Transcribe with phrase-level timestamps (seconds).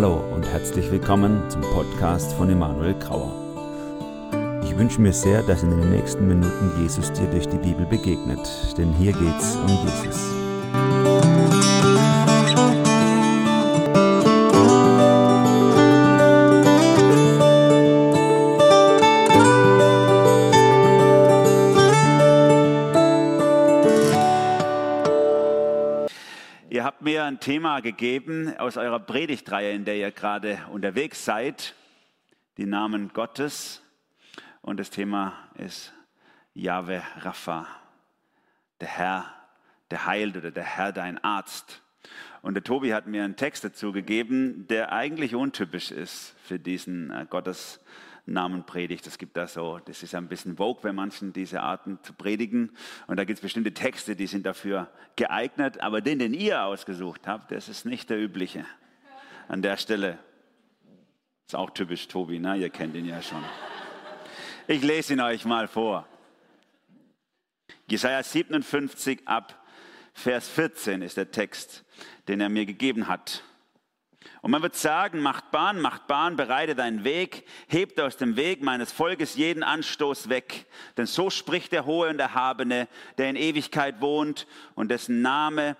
[0.00, 3.32] Hallo und herzlich willkommen zum Podcast von Emanuel Grauer.
[4.62, 8.38] Ich wünsche mir sehr, dass in den nächsten Minuten Jesus dir durch die Bibel begegnet,
[8.78, 10.37] denn hier geht's um Jesus.
[27.40, 31.74] Thema gegeben aus eurer Predigtreihe, in der ihr gerade unterwegs seid,
[32.56, 33.82] die Namen Gottes.
[34.62, 35.92] Und das Thema ist
[36.54, 37.66] Jahwe Rapha,
[38.80, 39.34] der Herr,
[39.90, 41.82] der heilt oder der Herr, dein Arzt.
[42.42, 47.10] Und der Tobi hat mir einen Text dazu gegeben, der eigentlich untypisch ist für diesen
[47.10, 47.80] äh, Gottes
[48.32, 49.06] Namen predigt.
[49.06, 52.70] Es gibt da so, das ist ein bisschen Vogue bei manchen, diese Arten zu predigen.
[53.06, 55.80] Und da gibt es bestimmte Texte, die sind dafür geeignet.
[55.80, 58.64] Aber den, den ihr ausgesucht habt, das ist nicht der übliche.
[59.48, 60.18] An der Stelle
[61.46, 62.56] ist auch typisch Tobi, ne?
[62.56, 63.42] ihr kennt ihn ja schon.
[64.66, 66.06] Ich lese ihn euch mal vor.
[67.86, 69.64] Jesaja 57 ab
[70.12, 71.84] Vers 14 ist der Text,
[72.26, 73.44] den er mir gegeben hat.
[74.40, 78.62] Und man wird sagen, macht Bahn, macht Bahn, bereite deinen Weg, hebt aus dem Weg
[78.62, 80.66] meines Volkes jeden Anstoß weg.
[80.96, 85.76] Denn so spricht der Hohe und Erhabene, der in Ewigkeit wohnt und dessen Name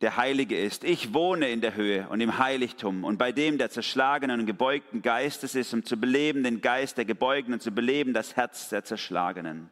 [0.00, 0.84] der Heilige ist.
[0.84, 5.02] Ich wohne in der Höhe und im Heiligtum und bei dem, der zerschlagenen und gebeugten
[5.02, 8.84] Geistes ist, um zu beleben den Geist der Gebeugten und zu beleben das Herz der
[8.84, 9.70] Zerschlagenen.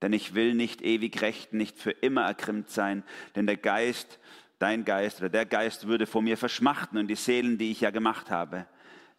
[0.00, 3.02] Denn ich will nicht ewig rechten, nicht für immer ergrimmt sein,
[3.34, 4.20] denn der Geist
[4.58, 7.90] dein Geist oder der Geist würde vor mir verschmachten und die Seelen, die ich ja
[7.90, 8.66] gemacht habe.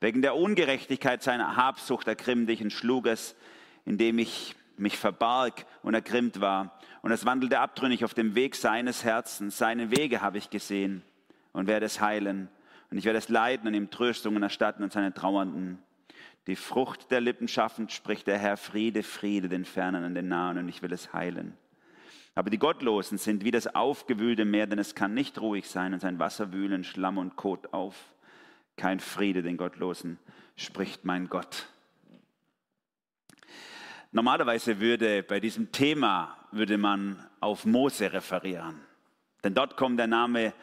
[0.01, 3.35] Wegen der Ungerechtigkeit seiner Habsucht ergrimmte ich und schlug es,
[3.85, 6.79] indem ich mich verbarg und ergrimmt war.
[7.01, 9.57] Und es wandelte abtrünnig auf dem Weg seines Herzens.
[9.57, 11.03] Seine Wege habe ich gesehen
[11.51, 12.49] und werde es heilen.
[12.89, 15.79] Und ich werde es leiden und ihm Tröstungen erstatten und seine Trauernden.
[16.47, 20.57] Die Frucht der Lippen schaffend spricht der Herr Friede, Friede den Fernen und den Nahen
[20.57, 21.53] und ich will es heilen.
[22.39, 25.99] Aber die Gottlosen sind wie das aufgewühlte Meer, denn es kann nicht ruhig sein und
[25.99, 28.13] sein Wasser wühlen Schlamm und Kot auf.
[28.77, 30.17] Kein Friede den Gottlosen,
[30.55, 31.67] spricht mein Gott.
[34.13, 38.79] Normalerweise würde bei diesem Thema würde man auf Mose referieren.
[39.43, 40.53] Denn dort kommt der Name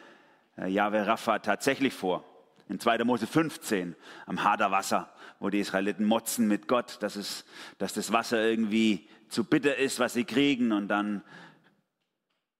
[0.57, 2.25] äh, Yahweh Rapha tatsächlich vor.
[2.69, 3.03] In 2.
[3.03, 3.95] Mose 15
[4.25, 7.45] am Haderwasser, wo die Israeliten motzen mit Gott, dass, es,
[7.77, 10.71] dass das Wasser irgendwie zu bitter ist, was sie kriegen.
[10.71, 11.21] Und dann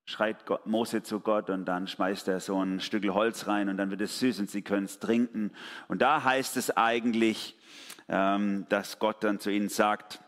[0.07, 3.77] schreit Gott, Mose zu Gott und dann schmeißt er so ein Stück Holz rein und
[3.77, 5.51] dann wird es süß und sie können es trinken.
[5.89, 7.57] Und da heißt es eigentlich,
[8.07, 10.21] ähm, dass Gott dann zu ihnen sagt,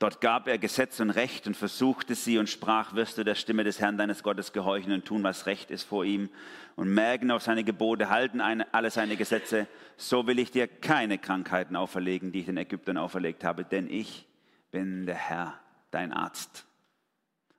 [0.00, 3.62] Dort gab er Gesetz und Recht und versuchte sie und sprach, wirst du der Stimme
[3.62, 6.28] des Herrn deines Gottes gehorchen und tun, was recht ist vor ihm
[6.74, 11.18] und merken auf seine Gebote, halten eine, alle seine Gesetze, so will ich dir keine
[11.18, 14.26] Krankheiten auferlegen, die ich den Ägyptern auferlegt habe, denn ich
[14.72, 15.60] bin der Herr,
[15.92, 16.66] dein Arzt.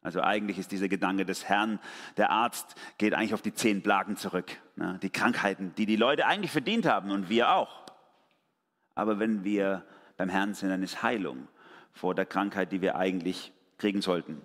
[0.04, 1.80] Also eigentlich ist dieser Gedanke des Herrn,
[2.18, 4.52] der Arzt, geht eigentlich auf die zehn Plagen zurück.
[4.76, 5.00] Ne?
[5.02, 7.84] Die Krankheiten, die die Leute eigentlich verdient haben und wir auch.
[8.96, 9.84] Aber wenn wir
[10.18, 11.48] beim Herrn sind, dann ist Heilung
[11.94, 14.42] vor der Krankheit, die wir eigentlich kriegen sollten.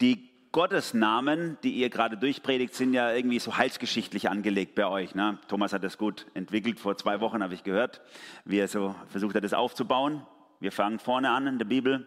[0.00, 5.14] Die Gottesnamen, die ihr gerade durchpredigt, sind ja irgendwie so heilsgeschichtlich angelegt bei euch.
[5.14, 5.38] Ne?
[5.46, 6.80] Thomas hat das gut entwickelt.
[6.80, 8.00] Vor zwei Wochen habe ich gehört,
[8.44, 10.26] wie er so versucht hat, das aufzubauen.
[10.58, 12.06] Wir fangen vorne an in der Bibel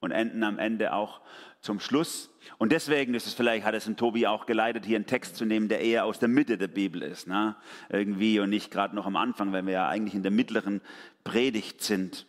[0.00, 1.20] und enden am Ende auch
[1.60, 2.30] zum Schluss.
[2.58, 5.44] Und deswegen ist es vielleicht, hat es in Tobi auch geleitet, hier einen Text zu
[5.44, 7.26] nehmen, der eher aus der Mitte der Bibel ist.
[7.26, 7.54] Ne?
[7.90, 10.80] Irgendwie und nicht gerade noch am Anfang, weil wir ja eigentlich in der mittleren
[11.22, 12.26] Predigt sind.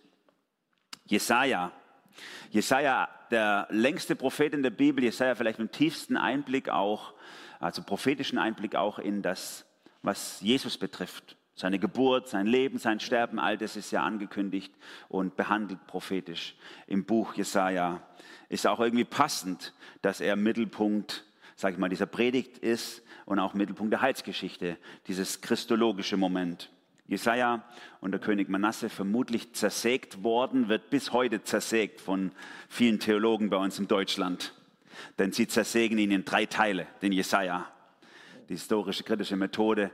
[1.06, 1.72] Jesaja.
[2.50, 7.14] Jesaja, der längste Prophet in der Bibel, Jesaja vielleicht mit dem tiefsten Einblick auch,
[7.60, 9.66] also prophetischen Einblick auch in das,
[10.02, 11.38] was Jesus betrifft.
[11.56, 14.74] Seine Geburt, sein Leben, sein Sterben, all das ist ja angekündigt
[15.10, 16.56] und behandelt prophetisch
[16.88, 18.02] im Buch Jesaja.
[18.50, 23.54] Ist auch irgendwie passend, dass er Mittelpunkt, sag ich mal, dieser Predigt ist und auch
[23.54, 24.78] Mittelpunkt der Heilsgeschichte,
[25.08, 26.72] dieses christologische Moment.
[27.12, 27.62] Jesaja
[28.00, 32.32] und der König Manasse vermutlich zersägt worden, wird bis heute zersägt von
[32.70, 34.54] vielen Theologen bei uns in Deutschland.
[35.20, 37.70] Denn sie zersägen ihn in drei Teile, den Jesaja.
[38.48, 39.92] Die historische kritische Methode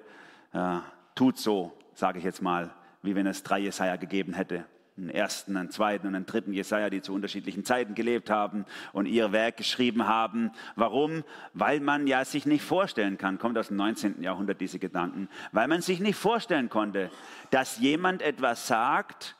[0.54, 0.78] äh,
[1.18, 4.66] tut so, sage ich jetzt mal, wie wenn es drei Jesaja gegeben hätte.
[4.98, 9.06] Einen ersten, einen zweiten und einen dritten Jesaja, die zu unterschiedlichen Zeiten gelebt haben und
[9.06, 10.52] ihr Werk geschrieben haben.
[10.76, 11.24] Warum?
[11.54, 14.24] Weil man ja sich nicht vorstellen kann, kommt aus dem 19.
[14.24, 17.12] Jahrhundert diese Gedanken, weil man sich nicht vorstellen konnte,
[17.52, 19.36] dass jemand etwas sagt,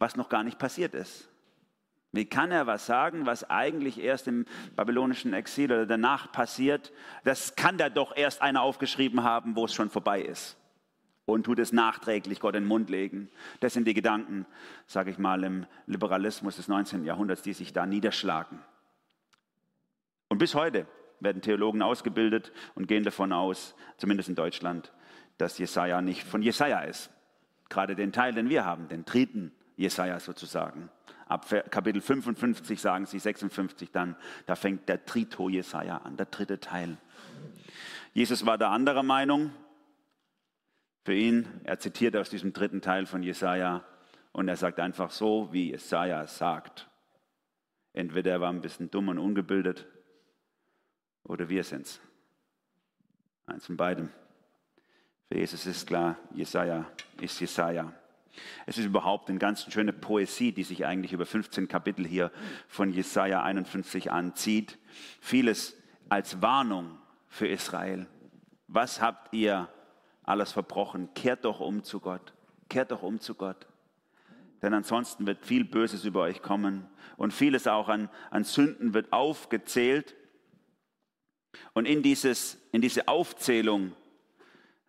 [0.00, 1.28] was noch gar nicht passiert ist.
[2.12, 6.92] Wie kann er was sagen, was eigentlich erst im babylonischen Exil oder danach passiert?
[7.22, 10.56] Das kann da doch erst einer aufgeschrieben haben, wo es schon vorbei ist.
[11.32, 13.28] Und tut es nachträglich Gott in den Mund legen.
[13.60, 14.46] Das sind die Gedanken,
[14.86, 17.04] sage ich mal, im Liberalismus des 19.
[17.04, 18.58] Jahrhunderts, die sich da niederschlagen.
[20.28, 20.86] Und bis heute
[21.20, 24.92] werden Theologen ausgebildet und gehen davon aus, zumindest in Deutschland,
[25.38, 27.10] dass Jesaja nicht von Jesaja ist.
[27.68, 30.90] Gerade den Teil, den wir haben, den dritten Jesaja sozusagen.
[31.26, 34.16] Ab Kapitel 55 sagen sie 56 dann,
[34.46, 36.96] da fängt der Trito Jesaja an, der dritte Teil.
[38.12, 39.52] Jesus war der anderer Meinung.
[41.04, 43.84] Für ihn, er zitiert aus diesem dritten Teil von Jesaja
[44.32, 46.88] und er sagt einfach so, wie Jesaja sagt.
[47.92, 49.86] Entweder er war ein bisschen dumm und ungebildet
[51.24, 52.00] oder wir sind's.
[53.46, 54.10] Eins von beidem.
[55.28, 56.86] Für Jesus ist klar, Jesaja
[57.20, 57.92] ist Jesaja.
[58.66, 62.30] Es ist überhaupt eine ganz schöne Poesie, die sich eigentlich über 15 Kapitel hier
[62.68, 64.78] von Jesaja 51 anzieht.
[65.20, 65.76] Vieles
[66.08, 66.98] als Warnung
[67.28, 68.06] für Israel.
[68.68, 69.68] Was habt ihr
[70.30, 71.12] alles verbrochen?
[71.14, 72.32] Kehrt doch um zu Gott.
[72.68, 73.66] Kehrt doch um zu Gott.
[74.62, 76.86] Denn ansonsten wird viel Böses über euch kommen
[77.16, 80.14] und vieles auch an, an Sünden wird aufgezählt.
[81.72, 83.92] Und in, dieses, in diese Aufzählung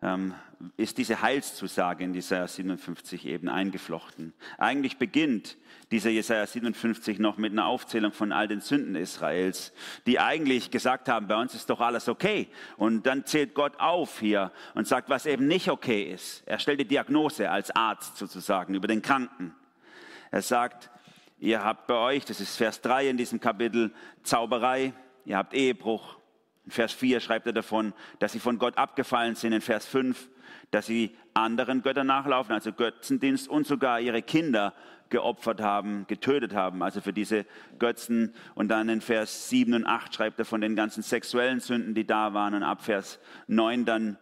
[0.00, 0.34] ähm,
[0.76, 4.32] ist diese Heilszusage in Jesaja 57 eben eingeflochten.
[4.58, 5.56] Eigentlich beginnt
[5.90, 9.72] dieser Jesaja 57 noch mit einer Aufzählung von all den Sünden Israels,
[10.06, 12.48] die eigentlich gesagt haben, bei uns ist doch alles okay.
[12.76, 16.42] Und dann zählt Gott auf hier und sagt, was eben nicht okay ist.
[16.46, 19.54] Er stellt die Diagnose als Arzt sozusagen über den Kranken.
[20.30, 20.90] Er sagt,
[21.38, 23.92] ihr habt bei euch, das ist Vers 3 in diesem Kapitel,
[24.22, 24.94] Zauberei,
[25.24, 26.18] ihr habt Ehebruch,
[26.64, 29.52] in Vers 4 schreibt er davon, dass sie von Gott abgefallen sind.
[29.52, 30.28] In Vers 5,
[30.72, 34.74] dass sie anderen Göttern nachlaufen, also Götzendienst und sogar ihre Kinder
[35.10, 37.44] geopfert haben, getötet haben, also für diese
[37.78, 38.34] Götzen.
[38.54, 42.06] Und dann in Vers 7 und 8 schreibt er von den ganzen sexuellen Sünden, die
[42.06, 42.54] da waren.
[42.54, 44.16] Und ab Vers 9 dann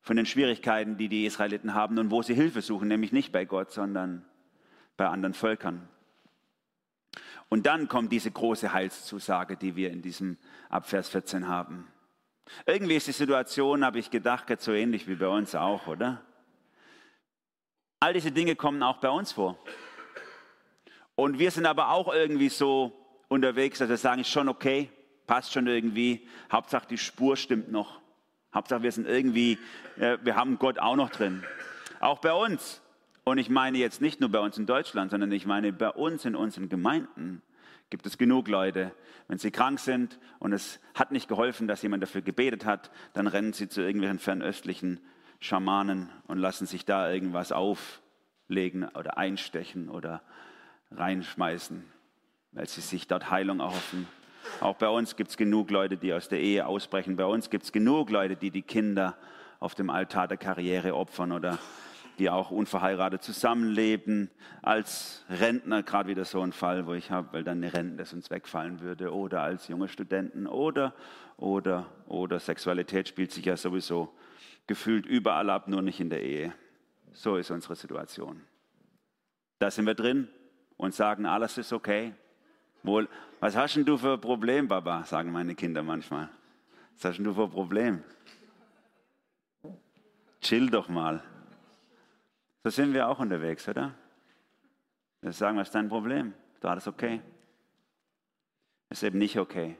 [0.00, 3.44] von den Schwierigkeiten, die die Israeliten haben und wo sie Hilfe suchen, nämlich nicht bei
[3.44, 4.24] Gott, sondern
[4.96, 5.88] bei anderen Völkern.
[7.48, 10.38] Und dann kommt diese große Heilszusage, die wir in diesem
[10.68, 11.88] Abvers 14 haben.
[12.66, 16.22] Irgendwie ist die Situation, habe ich gedacht, so ähnlich wie bei uns auch, oder?
[18.00, 19.58] All diese Dinge kommen auch bei uns vor.
[21.14, 22.92] Und wir sind aber auch irgendwie so
[23.28, 24.90] unterwegs, dass wir sagen, ist schon okay,
[25.26, 26.26] passt schon irgendwie.
[26.50, 28.00] Hauptsache die Spur stimmt noch.
[28.54, 29.58] Hauptsache wir sind irgendwie,
[29.96, 31.44] wir haben Gott auch noch drin.
[32.00, 32.80] Auch bei uns.
[33.22, 36.24] Und ich meine jetzt nicht nur bei uns in Deutschland, sondern ich meine bei uns
[36.24, 37.42] in unseren Gemeinden
[37.90, 38.92] gibt es genug Leute,
[39.28, 43.26] wenn sie krank sind und es hat nicht geholfen, dass jemand dafür gebetet hat, dann
[43.26, 45.00] rennen sie zu irgendwelchen fernöstlichen
[45.40, 50.22] Schamanen und lassen sich da irgendwas auflegen oder einstechen oder
[50.92, 51.84] reinschmeißen,
[52.52, 54.06] weil sie sich dort Heilung erhoffen.
[54.60, 57.16] Auch bei uns gibt es genug Leute, die aus der Ehe ausbrechen.
[57.16, 59.16] Bei uns gibt es genug Leute, die die Kinder
[59.58, 61.58] auf dem Altar der Karriere opfern oder
[62.20, 64.30] die auch unverheiratet zusammenleben,
[64.60, 68.30] als Rentner, gerade wieder so ein Fall, wo ich habe, weil dann eine Rente sonst
[68.30, 70.94] wegfallen würde, oder als junge Studenten, oder,
[71.38, 74.14] oder, oder Sexualität spielt sich ja sowieso
[74.66, 76.52] gefühlt überall ab, nur nicht in der Ehe.
[77.12, 78.42] So ist unsere Situation.
[79.58, 80.28] Da sind wir drin
[80.76, 82.12] und sagen, alles ist okay.
[82.82, 83.08] Wohl,
[83.40, 85.04] was hast denn du für ein Problem, Baba?
[85.04, 86.28] sagen meine Kinder manchmal.
[86.96, 88.04] Was hast denn du für ein Problem?
[90.42, 91.22] Chill doch mal.
[92.62, 93.94] So sind wir auch unterwegs, oder?
[95.22, 96.34] Wir sagen, was ist dein Problem?
[96.54, 97.20] Ist alles okay?
[98.90, 99.76] Ist eben nicht okay.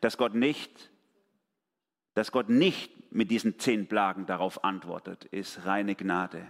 [0.00, 0.90] Dass Gott nicht,
[2.14, 6.46] dass Gott nicht mit diesen zehn Plagen darauf antwortet, ist reine Gnade.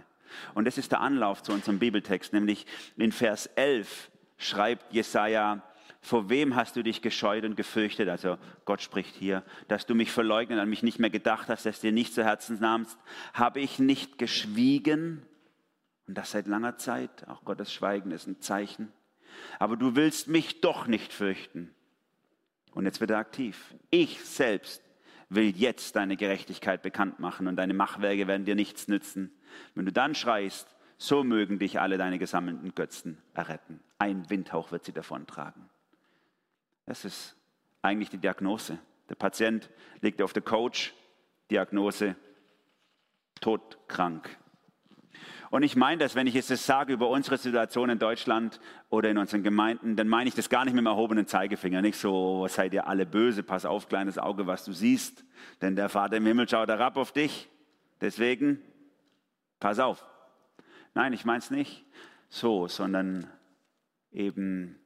[0.53, 2.65] Und das ist der Anlauf zu unserem Bibeltext, nämlich
[2.97, 5.63] in Vers 11 schreibt Jesaja,
[6.07, 8.09] vor wem hast du dich gescheut und gefürchtet?
[8.09, 11.81] Also Gott spricht hier, dass du mich verleugnet, an mich nicht mehr gedacht hast, dass
[11.81, 12.97] dir nicht zu Herzen nahmst.
[13.33, 15.25] Habe ich nicht geschwiegen?
[16.07, 17.27] Und das seit langer Zeit.
[17.27, 18.91] Auch Gottes Schweigen ist ein Zeichen.
[19.59, 21.73] Aber du willst mich doch nicht fürchten.
[22.71, 23.75] Und jetzt wird er aktiv.
[23.89, 24.81] Ich selbst
[25.29, 29.31] will jetzt deine Gerechtigkeit bekannt machen und deine Machwerke werden dir nichts nützen.
[29.75, 33.81] Wenn du dann schreist, so mögen dich alle deine gesammelten Götzen erretten.
[33.99, 35.69] Ein Windhauch wird sie davontragen.
[36.87, 37.35] Das ist
[37.83, 38.79] eigentlich die Diagnose.
[39.09, 39.69] Der Patient
[40.01, 40.93] liegt auf der Couch,
[41.51, 42.15] Diagnose,
[43.39, 44.37] todkrank.
[45.49, 49.09] Und ich meine das, wenn ich jetzt das sage über unsere Situation in Deutschland oder
[49.09, 51.81] in unseren Gemeinden, dann meine ich das gar nicht mit dem erhobenen Zeigefinger.
[51.81, 55.23] Nicht so, seid ihr alle böse, pass auf, kleines Auge, was du siehst.
[55.61, 57.49] Denn der Vater im Himmel schaut herab auf dich.
[58.01, 58.61] Deswegen,
[59.59, 60.05] pass auf.
[60.93, 61.85] Nein, ich meine es nicht
[62.29, 63.29] so, sondern
[64.11, 64.79] eben,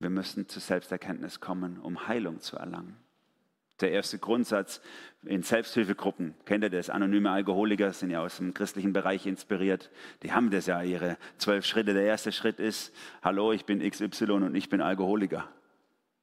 [0.00, 2.96] wir müssen zur Selbsterkenntnis kommen, um Heilung zu erlangen.
[3.80, 4.80] Der erste Grundsatz
[5.24, 6.90] in Selbsthilfegruppen, kennt ihr das?
[6.90, 9.90] Anonyme Alkoholiker sind ja aus dem christlichen Bereich inspiriert.
[10.22, 11.94] Die haben das ja, ihre zwölf Schritte.
[11.94, 15.48] Der erste Schritt ist, hallo, ich bin XY und ich bin Alkoholiker.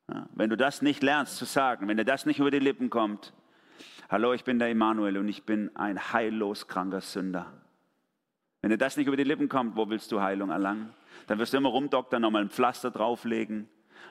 [0.10, 2.90] Ja, wenn du das nicht lernst zu sagen, wenn dir das nicht über die Lippen
[2.90, 3.34] kommt,
[4.10, 7.52] hallo, ich bin der Emanuel und ich bin ein heillos kranker Sünder.
[8.62, 10.94] Wenn dir das nicht über die Lippen kommt, wo willst du Heilung erlangen?
[11.26, 13.68] Dann wirst du immer rumdoktern, nochmal ein Pflaster drauflegen,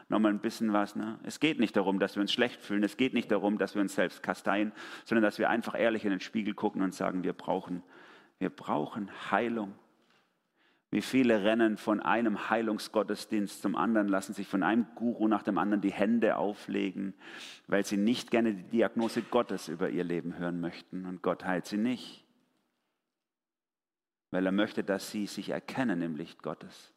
[0.08, 0.96] nochmal ein bisschen was.
[0.96, 1.18] Ne?
[1.22, 2.82] Es geht nicht darum, dass wir uns schlecht fühlen.
[2.82, 4.72] Es geht nicht darum, dass wir uns selbst kasteien,
[5.04, 7.82] sondern dass wir einfach ehrlich in den Spiegel gucken und sagen, wir brauchen,
[8.38, 9.75] wir brauchen Heilung.
[10.90, 15.58] Wie viele rennen von einem Heilungsgottesdienst zum anderen, lassen sich von einem Guru nach dem
[15.58, 17.12] anderen die Hände auflegen,
[17.66, 21.04] weil sie nicht gerne die Diagnose Gottes über ihr Leben hören möchten.
[21.04, 22.25] Und Gott heilt sie nicht,
[24.30, 26.96] weil er möchte, dass sie sich erkennen im Licht Gottes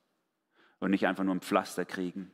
[0.80, 2.32] und nicht einfach nur ein Pflaster kriegen.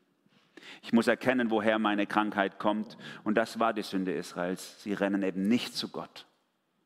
[0.81, 2.97] Ich muss erkennen, woher meine Krankheit kommt.
[3.23, 4.81] Und das war die Sünde Israels.
[4.83, 6.25] Sie rennen eben nicht zu Gott,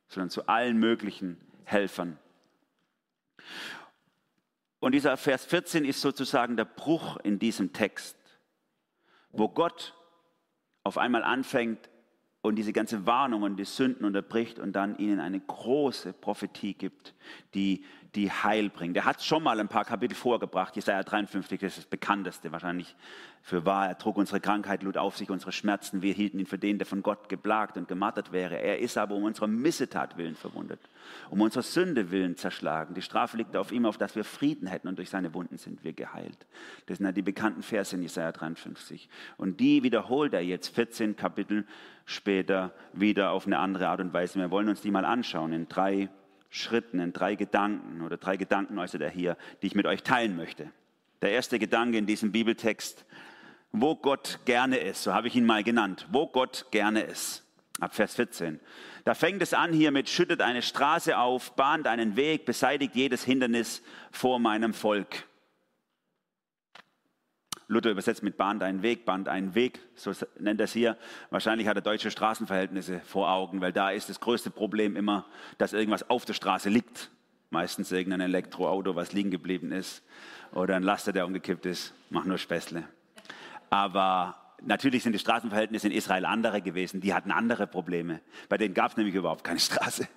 [0.08, 2.18] sondern zu allen möglichen Helfern.
[4.80, 8.18] Und dieser Vers 14 ist sozusagen der Bruch in diesem Text,
[9.32, 9.94] wo Gott
[10.84, 11.90] auf einmal anfängt
[12.42, 17.14] und diese ganze Warnung und die Sünden unterbricht und dann ihnen eine große Prophetie gibt,
[17.54, 17.84] die
[18.16, 18.98] die Heil bringt.
[18.98, 20.76] Er hat schon mal ein paar Kapitel vorgebracht.
[20.76, 22.96] Jesaja 53 das ist das bekannteste wahrscheinlich
[23.44, 23.88] für wahr.
[23.88, 26.02] Er trug unsere Krankheit, lud auf sich unsere Schmerzen.
[26.02, 28.60] Wir hielten ihn für den, der von Gott geplagt und gemartert wäre.
[28.60, 30.80] Er ist aber um unsere Missetat willen verwundet,
[31.30, 32.96] um unsere Sünde willen zerschlagen.
[32.96, 35.84] Die Strafe liegt auf ihm, auf dass wir Frieden hätten und durch seine Wunden sind
[35.84, 36.48] wir geheilt.
[36.88, 39.08] Das sind ja die bekannten Verse in Jesaja 53.
[39.38, 41.68] Und die wiederholt er jetzt 14 Kapitel
[42.06, 44.40] später wieder auf eine andere Art und Weise.
[44.40, 46.10] Wir wollen uns die mal anschauen in drei
[46.50, 50.36] Schritten, in drei Gedanken oder drei Gedanken äußert er hier, die ich mit euch teilen
[50.36, 50.72] möchte.
[51.22, 53.06] Der erste Gedanke in diesem Bibeltext,
[53.72, 57.46] wo Gott gerne ist, so habe ich ihn mal genannt, wo Gott gerne ist.
[57.80, 58.60] Ab Vers 14.
[59.06, 63.24] Da fängt es an hier mit, schüttet eine Straße auf, bahnt einen Weg, beseitigt jedes
[63.24, 65.29] Hindernis vor meinem Volk.
[67.70, 70.98] Luther übersetzt mit bahnt einen Weg, bahnt einen Weg, so nennt er es hier.
[71.30, 75.26] Wahrscheinlich hat er deutsche Straßenverhältnisse vor Augen, weil da ist das größte Problem immer,
[75.60, 77.12] dass irgendwas auf der Straße liegt.
[77.52, 80.04] Meistens irgendein Elektroauto, was liegen geblieben ist,
[80.52, 81.94] oder ein Laster, der umgekippt ist.
[82.10, 82.86] Mach nur Späßle.
[83.70, 87.02] Aber natürlich sind die Straßenverhältnisse in Israel andere gewesen.
[87.02, 88.20] Die hatten andere Probleme.
[88.50, 90.08] Bei denen gab es nämlich überhaupt keine Straße.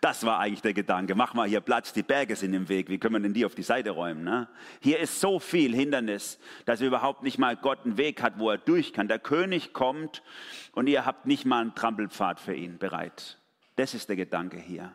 [0.00, 1.14] Das war eigentlich der Gedanke.
[1.14, 2.88] Mach mal hier Platz, die Berge sind im Weg.
[2.88, 4.24] Wie können wir denn die auf die Seite räumen?
[4.24, 4.48] Ne?
[4.80, 8.58] Hier ist so viel Hindernis, dass überhaupt nicht mal Gott einen Weg hat, wo er
[8.58, 9.08] durch kann.
[9.08, 10.22] Der König kommt
[10.72, 13.38] und ihr habt nicht mal einen Trampelpfad für ihn bereit.
[13.76, 14.94] Das ist der Gedanke hier.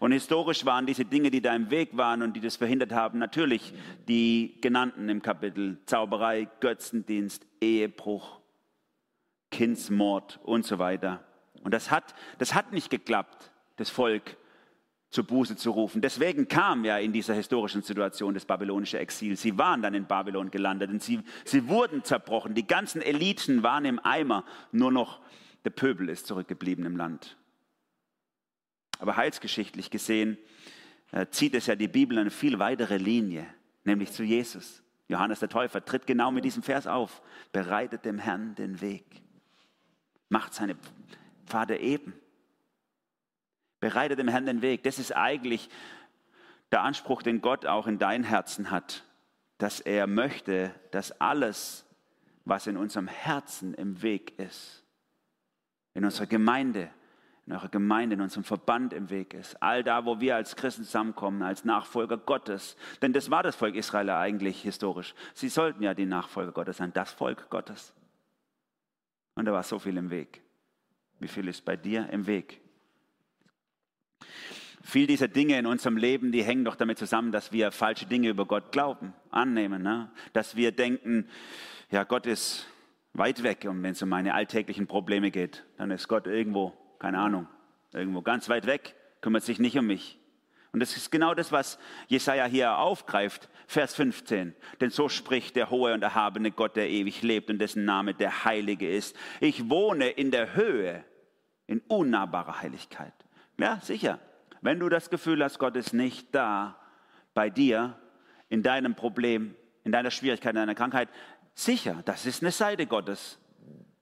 [0.00, 3.18] Und historisch waren diese Dinge, die da im Weg waren und die das verhindert haben,
[3.18, 3.74] natürlich
[4.08, 8.40] die genannten im Kapitel Zauberei, Götzendienst, Ehebruch,
[9.50, 11.24] Kindsmord und so weiter.
[11.66, 14.36] Und das hat, das hat nicht geklappt, das Volk
[15.10, 16.00] zur Buße zu rufen.
[16.00, 19.36] Deswegen kam ja in dieser historischen Situation das babylonische Exil.
[19.36, 22.54] Sie waren dann in Babylon gelandet und sie, sie wurden zerbrochen.
[22.54, 24.44] Die ganzen Eliten waren im Eimer.
[24.70, 25.20] Nur noch
[25.64, 27.36] der Pöbel ist zurückgeblieben im Land.
[29.00, 30.38] Aber heilsgeschichtlich gesehen
[31.10, 33.44] äh, zieht es ja die Bibel eine viel weitere Linie,
[33.82, 34.84] nämlich zu Jesus.
[35.08, 37.22] Johannes der Täufer tritt genau mit diesem Vers auf.
[37.50, 39.20] Bereitet dem Herrn den Weg.
[40.28, 40.76] Macht seine
[41.46, 42.14] Vater eben.
[43.80, 44.82] Bereite dem Herrn den Weg.
[44.82, 45.68] Das ist eigentlich
[46.72, 49.04] der Anspruch, den Gott auch in dein Herzen hat,
[49.58, 51.86] dass er möchte, dass alles,
[52.44, 54.84] was in unserem Herzen im Weg ist,
[55.94, 56.90] in unserer Gemeinde,
[57.46, 59.62] in eurer Gemeinde, in unserem Verband im Weg ist.
[59.62, 62.76] All da, wo wir als Christen zusammenkommen, als Nachfolger Gottes.
[63.02, 65.14] Denn das war das Volk Israel eigentlich historisch.
[65.32, 67.94] Sie sollten ja die Nachfolger Gottes sein, das Volk Gottes.
[69.36, 70.42] Und da war so viel im Weg.
[71.18, 72.60] Wie viel ist bei dir im Weg?
[74.82, 78.28] Viel dieser Dinge in unserem Leben, die hängen doch damit zusammen, dass wir falsche Dinge
[78.28, 79.82] über Gott glauben, annehmen.
[79.82, 80.10] Ne?
[80.32, 81.28] Dass wir denken,
[81.90, 82.66] ja, Gott ist
[83.12, 87.18] weit weg und wenn es um meine alltäglichen Probleme geht, dann ist Gott irgendwo, keine
[87.18, 87.48] Ahnung,
[87.92, 90.18] irgendwo ganz weit weg, kümmert sich nicht um mich.
[90.76, 94.54] Und das ist genau das, was Jesaja hier aufgreift, Vers 15.
[94.78, 98.44] Denn so spricht der hohe und erhabene Gott, der ewig lebt und dessen Name der
[98.44, 99.16] Heilige ist.
[99.40, 101.02] Ich wohne in der Höhe,
[101.66, 103.14] in unnahbarer Heiligkeit.
[103.56, 104.18] Ja, sicher.
[104.60, 106.78] Wenn du das Gefühl hast, Gott ist nicht da
[107.32, 107.98] bei dir,
[108.50, 111.08] in deinem Problem, in deiner Schwierigkeit, in deiner Krankheit,
[111.54, 113.38] sicher, das ist eine Seite Gottes.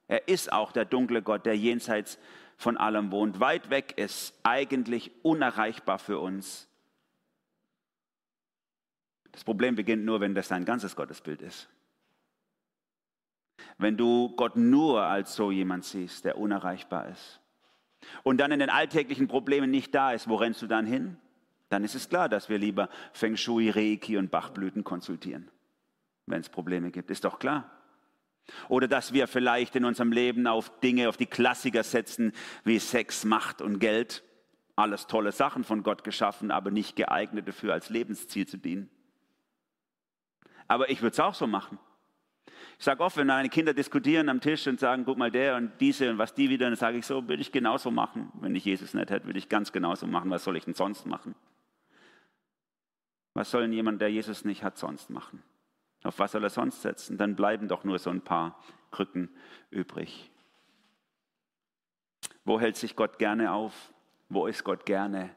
[0.08, 2.18] Er ist auch der dunkle Gott, der jenseits
[2.56, 6.68] von allem wohnt, weit weg ist, eigentlich unerreichbar für uns.
[9.32, 11.68] Das Problem beginnt nur, wenn das dein ganzes Gottesbild ist.
[13.78, 17.40] Wenn du Gott nur als so jemand siehst, der unerreichbar ist
[18.22, 21.16] und dann in den alltäglichen Problemen nicht da ist, wo rennst du dann hin?
[21.68, 25.50] Dann ist es klar, dass wir lieber Feng Shui, Reiki und Bachblüten konsultieren,
[26.26, 27.10] wenn es Probleme gibt.
[27.10, 27.68] Ist doch klar.
[28.68, 32.32] Oder dass wir vielleicht in unserem Leben auf Dinge, auf die Klassiker setzen,
[32.64, 34.22] wie Sex, Macht und Geld.
[34.76, 38.90] Alles tolle Sachen von Gott geschaffen, aber nicht geeignet dafür als Lebensziel zu dienen.
[40.66, 41.78] Aber ich würde es auch so machen.
[42.78, 45.72] Ich sage oft, wenn meine Kinder diskutieren am Tisch und sagen, guck mal der und
[45.80, 48.32] diese und was die wieder, dann sage ich so, würde ich genauso machen.
[48.40, 50.30] Wenn ich Jesus nicht hätte, würde ich ganz genauso machen.
[50.30, 51.34] Was soll ich denn sonst machen?
[53.34, 55.42] Was soll denn jemand, der Jesus nicht hat, sonst machen?
[56.04, 57.18] Auf was soll er sonst setzen?
[57.18, 59.30] Dann bleiben doch nur so ein paar Krücken
[59.70, 60.30] übrig.
[62.44, 63.92] Wo hält sich Gott gerne auf?
[64.28, 65.30] Wo ist Gott gerne?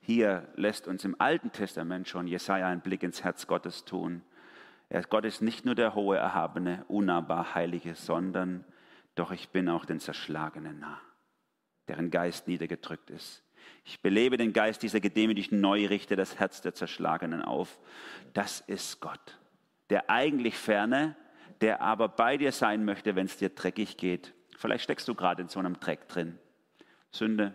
[0.00, 4.22] Hier lässt uns im Alten Testament schon Jesaja einen Blick ins Herz Gottes tun.
[5.10, 8.64] Gott ist nicht nur der hohe, erhabene, unnahbar heilige, sondern
[9.16, 11.00] doch ich bin auch den Zerschlagenen nah,
[11.88, 13.42] deren Geist niedergedrückt ist.
[13.84, 17.80] Ich belebe den Geist dieser Gedemütigten neu, richte das Herz der Zerschlagenen auf.
[18.34, 19.38] Das ist Gott,
[19.90, 21.16] der eigentlich ferne,
[21.60, 24.34] der aber bei dir sein möchte, wenn es dir dreckig geht.
[24.56, 26.38] Vielleicht steckst du gerade in so einem Dreck drin.
[27.10, 27.54] Sünde,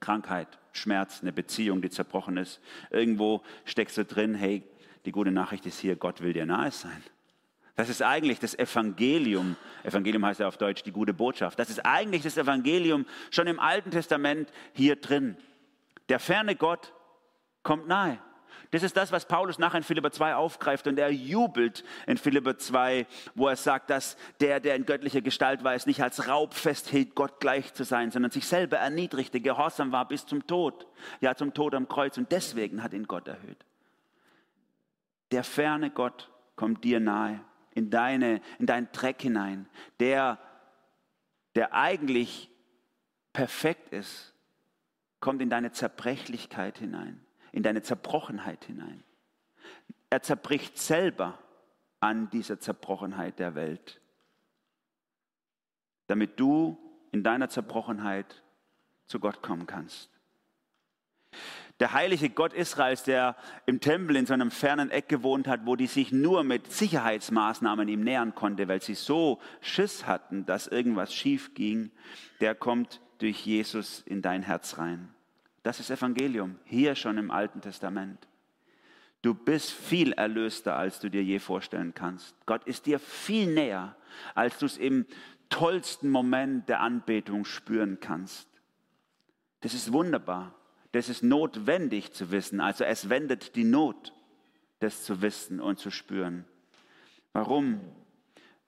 [0.00, 2.60] Krankheit, Schmerz, eine Beziehung, die zerbrochen ist.
[2.90, 4.62] Irgendwo steckst du drin, hey,
[5.04, 7.02] die gute Nachricht ist hier, Gott will dir nahe sein.
[7.74, 9.56] Das ist eigentlich das Evangelium.
[9.82, 11.58] Evangelium heißt ja auf Deutsch die gute Botschaft.
[11.58, 15.36] Das ist eigentlich das Evangelium schon im Alten Testament hier drin.
[16.08, 16.92] Der ferne Gott
[17.62, 18.18] kommt nahe.
[18.72, 22.56] Das ist das, was Paulus nachher in Philipper 2 aufgreift und er jubelt in Philipper
[22.56, 26.54] 2, wo er sagt, dass der, der in göttlicher Gestalt war, es nicht als Raub
[26.54, 30.86] festhielt, Gott gleich zu sein, sondern sich selber erniedrigte, gehorsam war bis zum Tod,
[31.20, 33.64] ja zum Tod am Kreuz und deswegen hat ihn Gott erhöht.
[35.32, 37.40] Der ferne Gott kommt dir nahe,
[37.74, 39.68] in, deine, in deinen Dreck hinein.
[40.00, 40.38] Der,
[41.54, 42.50] der eigentlich
[43.34, 44.32] perfekt ist,
[45.20, 49.04] kommt in deine Zerbrechlichkeit hinein in deine Zerbrochenheit hinein.
[50.10, 51.38] Er zerbricht selber
[52.00, 54.00] an dieser Zerbrochenheit der Welt,
[56.08, 56.76] damit du
[57.12, 58.42] in deiner Zerbrochenheit
[59.06, 60.10] zu Gott kommen kannst.
[61.80, 63.36] Der heilige Gott Israels, der
[63.66, 67.88] im Tempel in so einem fernen Eck gewohnt hat, wo die sich nur mit Sicherheitsmaßnahmen
[67.88, 71.90] ihm nähern konnte, weil sie so Schiss hatten, dass irgendwas schief ging,
[72.40, 75.14] der kommt durch Jesus in dein Herz rein.
[75.62, 78.26] Das ist Evangelium, hier schon im Alten Testament.
[79.22, 82.34] Du bist viel erlöster, als du dir je vorstellen kannst.
[82.44, 83.96] Gott ist dir viel näher,
[84.34, 85.06] als du es im
[85.48, 88.48] tollsten Moment der Anbetung spüren kannst.
[89.60, 90.54] Das ist wunderbar.
[90.90, 92.60] Das ist notwendig zu wissen.
[92.60, 94.12] Also es wendet die Not,
[94.80, 96.44] das zu wissen und zu spüren.
[97.32, 97.80] Warum?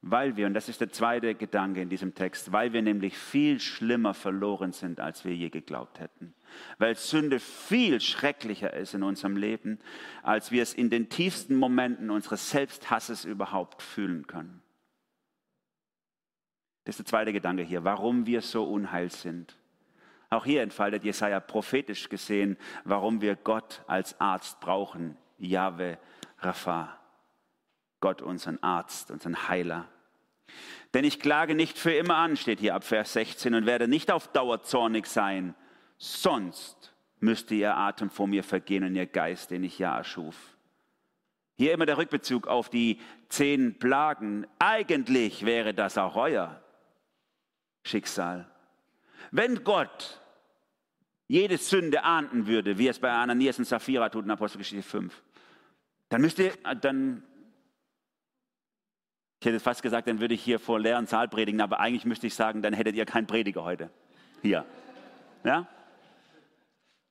[0.06, 3.58] Weil wir, und das ist der zweite Gedanke in diesem Text, weil wir nämlich viel
[3.58, 6.34] schlimmer verloren sind, als wir je geglaubt hätten.
[6.76, 9.78] Weil Sünde viel schrecklicher ist in unserem Leben,
[10.22, 14.62] als wir es in den tiefsten Momenten unseres Selbsthasses überhaupt fühlen können.
[16.84, 19.56] Das ist der zweite Gedanke hier, warum wir so unheil sind.
[20.28, 25.16] Auch hier entfaltet Jesaja prophetisch gesehen, warum wir Gott als Arzt brauchen.
[25.38, 25.96] Jahwe
[26.40, 27.00] Rapha.
[28.00, 29.88] Gott, unseren Arzt, unseren Heiler.
[30.94, 34.10] Denn ich klage nicht für immer an, steht hier ab Vers 16, und werde nicht
[34.10, 35.54] auf Dauer zornig sein,
[35.98, 40.36] sonst müsste ihr Atem vor mir vergehen und ihr Geist, den ich ja erschuf.
[41.56, 44.46] Hier immer der Rückbezug auf die zehn Plagen.
[44.58, 46.60] Eigentlich wäre das auch euer
[47.84, 48.50] Schicksal.
[49.30, 50.20] Wenn Gott
[51.28, 55.22] jede Sünde ahnden würde, wie es bei Ananias und Sapphira tut in Apostelgeschichte 5,
[56.08, 57.22] dann müsste, dann
[59.44, 62.26] ich hätte fast gesagt, dann würde ich hier vor leeren Saal predigen, aber eigentlich müsste
[62.26, 63.90] ich sagen, dann hättet ihr keinen Prediger heute.
[64.40, 64.64] Hier.
[65.44, 65.66] Ja?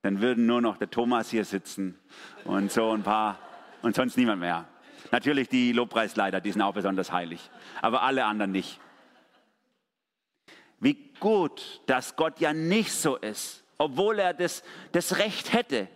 [0.01, 1.95] Dann würden nur noch der Thomas hier sitzen
[2.43, 3.37] und so ein paar
[3.83, 4.65] und sonst niemand mehr.
[5.11, 7.51] Natürlich die Lobpreisleiter, die sind auch besonders heilig,
[7.83, 8.79] aber alle anderen nicht.
[10.79, 15.87] Wie gut, dass Gott ja nicht so ist, obwohl er das, das Recht hätte.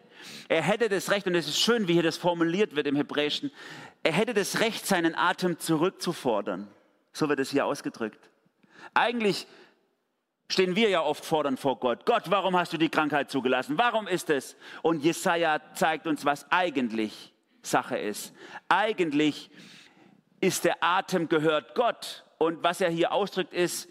[0.50, 3.52] Er hätte das Recht, und es ist schön, wie hier das formuliert wird im Hebräischen,
[4.04, 6.68] er hätte das Recht, seinen Atem zurückzufordern.
[7.14, 8.30] So wird es hier ausgedrückt.
[8.94, 9.48] Eigentlich
[10.50, 12.06] stehen wir ja oft fordern vor Gott.
[12.06, 13.78] Gott, warum hast du die Krankheit zugelassen?
[13.78, 14.56] Warum ist es?
[14.82, 18.34] Und Jesaja zeigt uns, was eigentlich Sache ist.
[18.70, 19.50] Eigentlich
[20.40, 22.24] ist der Atem gehört Gott.
[22.38, 23.90] Und was er hier ausdrückt ist,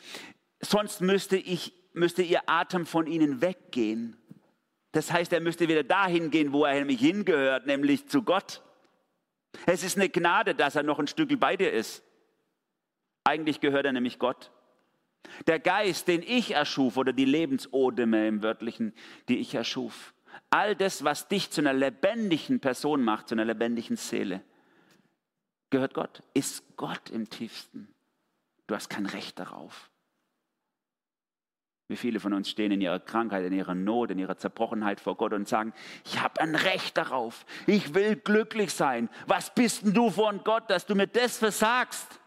[0.60, 4.16] sonst müsste ich, müsste ihr Atem von ihnen weggehen.
[4.96, 8.62] Das heißt, er müsste wieder dahin gehen, wo er nämlich hingehört, nämlich zu Gott.
[9.66, 12.02] Es ist eine Gnade, dass er noch ein Stück bei dir ist.
[13.22, 14.50] Eigentlich gehört er nämlich Gott.
[15.46, 18.94] Der Geist, den ich erschuf, oder die Lebensodeme im Wörtlichen,
[19.28, 20.14] die ich erschuf.
[20.48, 24.40] All das, was dich zu einer lebendigen Person macht, zu einer lebendigen Seele,
[25.68, 27.94] gehört Gott, ist Gott im tiefsten.
[28.66, 29.90] Du hast kein Recht darauf.
[31.88, 35.16] Wie viele von uns stehen in ihrer Krankheit, in ihrer Not, in ihrer Zerbrochenheit vor
[35.16, 35.72] Gott und sagen,
[36.04, 39.08] ich habe ein Recht darauf, ich will glücklich sein.
[39.26, 42.20] Was bist denn du von Gott, dass du mir das versagst?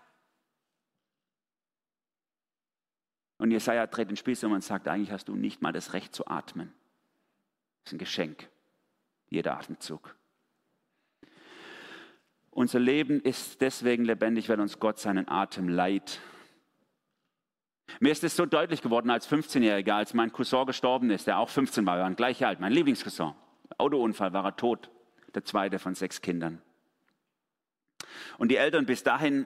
[3.38, 6.16] Und Jesaja dreht den Spieß um und sagt, eigentlich hast du nicht mal das Recht
[6.16, 6.74] zu atmen.
[7.84, 8.50] Das ist ein Geschenk,
[9.30, 10.16] jeder Atemzug.
[12.52, 16.20] Unser Leben ist deswegen lebendig, weil uns Gott seinen Atem leiht.
[18.00, 21.50] Mir ist es so deutlich geworden als 15-Jähriger, als mein Cousin gestorben ist, der auch
[21.50, 23.34] 15 war, wir waren gleich alt, mein Lieblingscousin.
[23.78, 24.90] Autounfall war er tot,
[25.34, 26.62] der zweite von sechs Kindern.
[28.38, 29.46] Und die Eltern bis dahin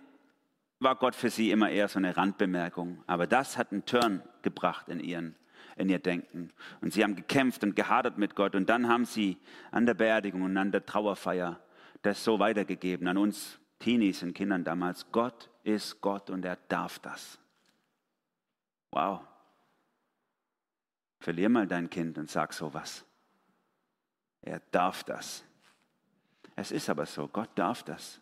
[0.80, 3.04] war Gott für sie immer eher so eine Randbemerkung.
[3.08, 5.36] Aber das hat einen Turn gebracht in, ihren,
[5.76, 6.52] in ihr Denken.
[6.82, 8.56] Und sie haben gekämpft und gehadert mit Gott.
[8.56, 9.38] Und dann haben sie
[9.72, 11.60] an der Beerdigung und an der Trauerfeier
[12.02, 15.12] das so weitergegeben an uns Teenies und Kindern damals.
[15.12, 17.40] Gott ist Gott und er darf das.
[18.94, 19.22] Wow.
[21.20, 23.04] Verlier mal dein Kind und sag sowas.
[24.42, 25.44] Er darf das.
[26.56, 28.22] Es ist aber so, Gott darf das.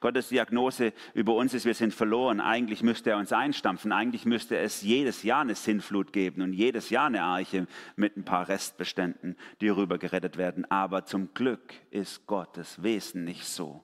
[0.00, 2.40] Gottes Diagnose über uns ist, wir sind verloren.
[2.40, 3.92] Eigentlich müsste er uns einstampfen.
[3.92, 8.24] Eigentlich müsste es jedes Jahr eine Sinnflut geben und jedes Jahr eine Arche mit ein
[8.24, 10.70] paar Restbeständen, die rüber gerettet werden.
[10.70, 13.82] Aber zum Glück ist Gottes Wesen nicht so.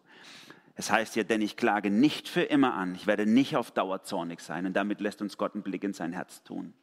[0.76, 2.94] Es heißt hier, denn ich klage nicht für immer an.
[2.94, 4.66] Ich werde nicht auf Dauer zornig sein.
[4.66, 6.74] Und damit lässt uns Gott einen Blick in sein Herz tun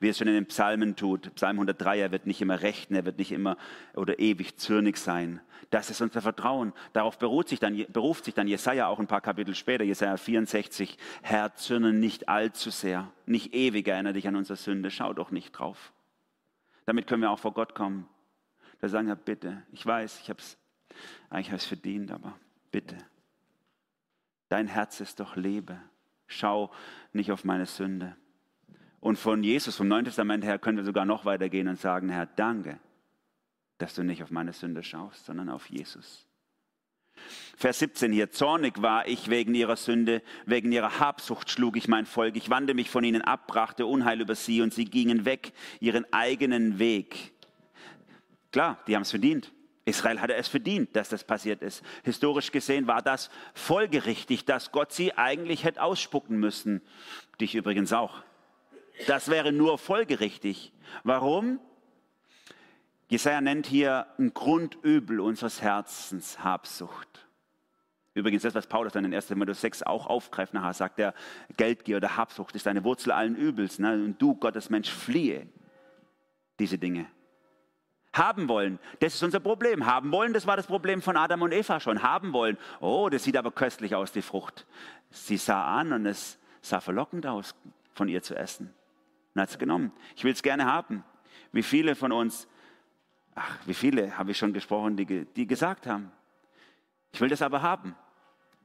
[0.00, 1.34] wie es schon in den Psalmen tut.
[1.34, 3.56] Psalm 103, er wird nicht immer rechten, er wird nicht immer
[3.94, 5.40] oder ewig zürnig sein.
[5.70, 6.72] Das ist unser Vertrauen.
[6.92, 10.98] Darauf beruft sich dann, beruft sich dann Jesaja auch ein paar Kapitel später, Jesaja 64.
[11.22, 15.52] Herr, zürne nicht allzu sehr, nicht ewig erinnere dich an unsere Sünde, schau doch nicht
[15.52, 15.92] drauf.
[16.84, 18.08] Damit können wir auch vor Gott kommen.
[18.80, 20.58] Da sagen, Herr, bitte, ich weiß, ich habe es
[21.30, 22.34] eigentlich habe verdient, aber
[22.70, 22.96] bitte.
[24.52, 25.80] Dein Herz ist doch Lebe.
[26.26, 26.70] Schau
[27.14, 28.18] nicht auf meine Sünde.
[29.00, 32.26] Und von Jesus, vom Neuen Testament her, können wir sogar noch weitergehen und sagen, Herr,
[32.26, 32.78] danke,
[33.78, 36.26] dass du nicht auf meine Sünde schaust, sondern auf Jesus.
[37.56, 42.04] Vers 17 hier, zornig war ich wegen ihrer Sünde, wegen ihrer Habsucht schlug ich mein
[42.04, 45.54] Volk, ich wandte mich von ihnen ab, brachte Unheil über sie und sie gingen weg
[45.80, 47.32] ihren eigenen Weg.
[48.50, 49.50] Klar, die haben es verdient.
[49.84, 51.82] Israel hatte es verdient, dass das passiert ist.
[52.04, 56.82] Historisch gesehen war das folgerichtig, dass Gott sie eigentlich hätte ausspucken müssen.
[57.40, 58.22] Dich übrigens auch.
[59.06, 60.72] Das wäre nur folgerichtig.
[61.02, 61.58] Warum?
[63.08, 67.26] Jesaja nennt hier ein Grundübel unseres Herzens Habsucht.
[68.14, 69.26] Übrigens, das, was Paulus dann in 1.
[69.26, 71.14] Timotheus 6 auch aufgreift, nachher sagt er,
[71.56, 73.78] Geldgier oder Habsucht ist eine Wurzel allen Übels.
[73.78, 73.94] Ne?
[73.94, 75.48] Und du, Gottes Mensch, fliehe
[76.58, 77.06] diese Dinge.
[78.12, 79.86] Haben wollen, das ist unser Problem.
[79.86, 82.02] Haben wollen, das war das Problem von Adam und Eva schon.
[82.02, 84.66] Haben wollen, oh, das sieht aber köstlich aus, die Frucht.
[85.10, 87.54] Sie sah an und es sah verlockend aus,
[87.94, 88.72] von ihr zu essen
[89.34, 89.92] und hat es genommen.
[90.16, 91.04] Ich will es gerne haben.
[91.52, 92.48] Wie viele von uns,
[93.34, 96.12] ach, wie viele habe ich schon gesprochen, die, die gesagt haben,
[97.12, 97.94] ich will das aber haben.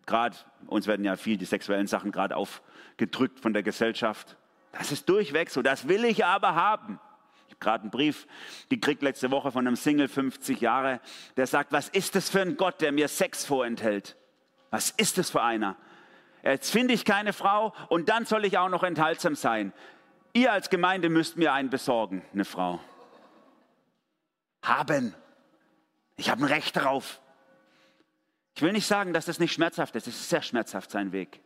[0.05, 4.37] Gerade, uns werden ja viel die sexuellen Sachen gerade aufgedrückt von der Gesellschaft.
[4.71, 6.99] Das ist durchweg so, das will ich aber haben.
[7.59, 8.27] Gerade einen Brief
[8.69, 11.01] gekriegt letzte Woche von einem Single, 50 Jahre,
[11.37, 14.15] der sagt, was ist das für ein Gott, der mir Sex vorenthält?
[14.69, 15.75] Was ist das für einer?
[16.43, 19.73] Jetzt finde ich keine Frau und dann soll ich auch noch enthaltsam sein.
[20.33, 22.79] Ihr als Gemeinde müsst mir einen besorgen, eine Frau.
[24.61, 25.15] Haben.
[26.15, 27.21] Ich habe ein Recht darauf.
[28.55, 30.07] Ich will nicht sagen, dass das nicht schmerzhaft ist.
[30.07, 31.41] Es ist sehr schmerzhaft, sein Weg.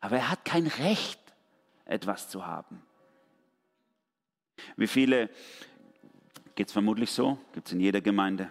[0.00, 1.20] Aber er hat kein Recht,
[1.84, 2.82] etwas zu haben.
[4.76, 5.30] Wie viele,
[6.54, 8.50] geht es vermutlich so, gibt es in jeder Gemeinde,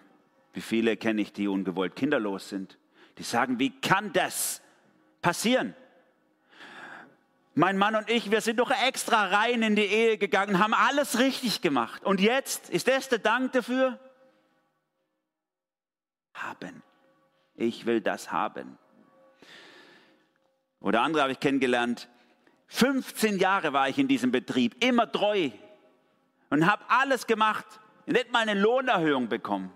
[0.54, 2.78] wie viele kenne ich, die ungewollt kinderlos sind,
[3.18, 4.62] die sagen, wie kann das
[5.22, 5.76] passieren?
[7.54, 11.20] Mein Mann und ich, wir sind doch extra rein in die Ehe gegangen, haben alles
[11.20, 12.04] richtig gemacht.
[12.04, 13.98] Und jetzt, ist das der Dank dafür?
[16.34, 16.84] Haben.
[17.56, 18.78] Ich will das haben.
[20.82, 22.10] Oder andere habe ich kennengelernt.
[22.68, 25.50] 15 Jahre war ich in diesem Betrieb, immer treu
[26.56, 27.66] und habe alles gemacht,
[28.06, 29.74] nicht mal eine Lohnerhöhung bekommen.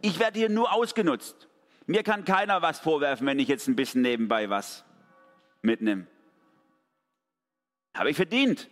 [0.00, 1.48] Ich werde hier nur ausgenutzt.
[1.86, 4.84] Mir kann keiner was vorwerfen, wenn ich jetzt ein bisschen nebenbei was
[5.62, 6.06] mitnehme.
[7.96, 8.70] Habe ich verdient.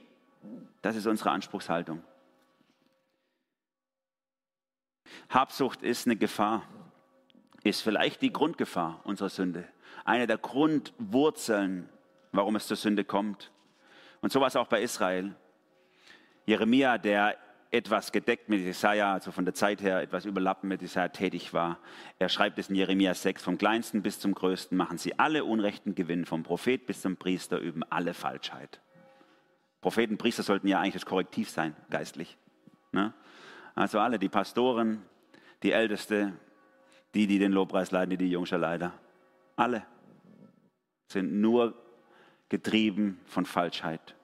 [0.80, 2.04] Das ist unsere Anspruchshaltung.
[5.28, 6.62] Habsucht ist eine Gefahr.
[7.64, 9.66] ist vielleicht die Grundgefahr unserer Sünde.
[10.04, 11.88] Eine der Grundwurzeln,
[12.30, 13.50] warum es zur Sünde kommt.
[14.20, 15.34] Und so war es auch bei Israel.
[16.46, 17.36] Jeremia, der
[17.70, 21.78] etwas gedeckt mit Jesaja, also von der Zeit her etwas überlappend mit Jesaja tätig war.
[22.18, 25.94] Er schreibt es in Jeremia 6, vom kleinsten bis zum größten machen sie alle unrechten
[25.94, 28.80] Gewinn, vom Prophet bis zum Priester üben alle Falschheit.
[29.80, 32.36] Propheten, Priester sollten ja eigentlich das Korrektiv sein, geistlich.
[32.92, 33.14] Ne?
[33.74, 35.02] Also alle, die Pastoren,
[35.62, 36.34] die Älteste,
[37.14, 38.92] die, die den Lobpreis leiten, die, die Jungscherleiter,
[39.56, 39.84] alle
[41.06, 41.74] sind nur
[42.50, 44.14] getrieben von Falschheit.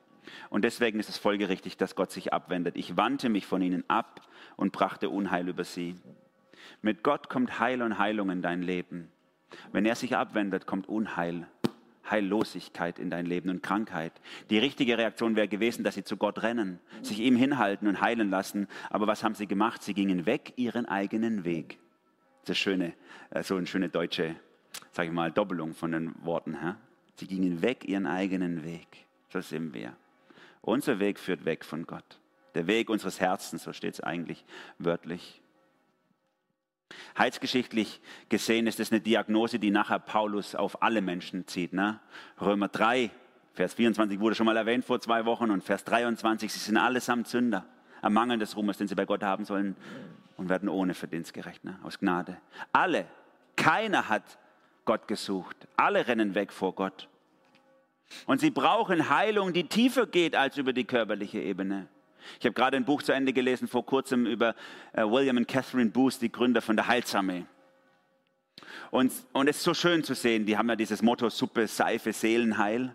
[0.50, 2.76] Und deswegen ist es folgerichtig, dass Gott sich abwendet.
[2.76, 4.22] Ich wandte mich von ihnen ab
[4.56, 5.94] und brachte Unheil über sie.
[6.82, 9.10] Mit Gott kommt Heil und Heilung in dein Leben.
[9.72, 11.46] Wenn er sich abwendet, kommt Unheil,
[12.10, 14.12] Heillosigkeit in dein Leben und Krankheit.
[14.50, 18.30] Die richtige Reaktion wäre gewesen, dass sie zu Gott rennen, sich ihm hinhalten und heilen
[18.30, 18.68] lassen.
[18.90, 19.82] Aber was haben sie gemacht?
[19.82, 21.78] Sie gingen weg ihren eigenen Weg.
[22.42, 22.94] Das ist schöne,
[23.30, 24.36] äh, so eine schöne deutsche,
[24.92, 26.56] sage ich mal, Doppelung von den Worten.
[27.16, 29.06] Sie gingen weg ihren eigenen Weg.
[29.30, 29.94] So sind wir.
[30.68, 32.20] Unser Weg führt weg von Gott.
[32.54, 34.44] Der Weg unseres Herzens, so steht es eigentlich
[34.78, 35.40] wörtlich.
[37.16, 41.72] Heilsgeschichtlich gesehen ist es eine Diagnose, die nachher Paulus auf alle Menschen zieht.
[41.72, 42.00] Ne?
[42.38, 43.10] Römer 3,
[43.54, 47.28] Vers 24 wurde schon mal erwähnt vor zwei Wochen und Vers 23, sie sind allesamt
[47.28, 47.64] Sünder,
[48.02, 49.74] am Mangel des Ruhmes, den sie bei Gott haben sollen
[50.36, 51.78] und werden ohne Verdienst gerecht, ne?
[51.82, 52.36] aus Gnade.
[52.72, 53.06] Alle,
[53.56, 54.38] keiner hat
[54.84, 57.08] Gott gesucht, alle rennen weg vor Gott.
[58.26, 61.88] Und sie brauchen Heilung, die tiefer geht als über die körperliche Ebene.
[62.38, 64.54] Ich habe gerade ein Buch zu Ende gelesen vor kurzem über
[64.92, 67.46] äh, William und Catherine Booth, die Gründer von der Heilsarmee.
[68.90, 72.12] Und, und es ist so schön zu sehen, die haben ja dieses Motto Suppe, Seife,
[72.12, 72.94] Seelenheil.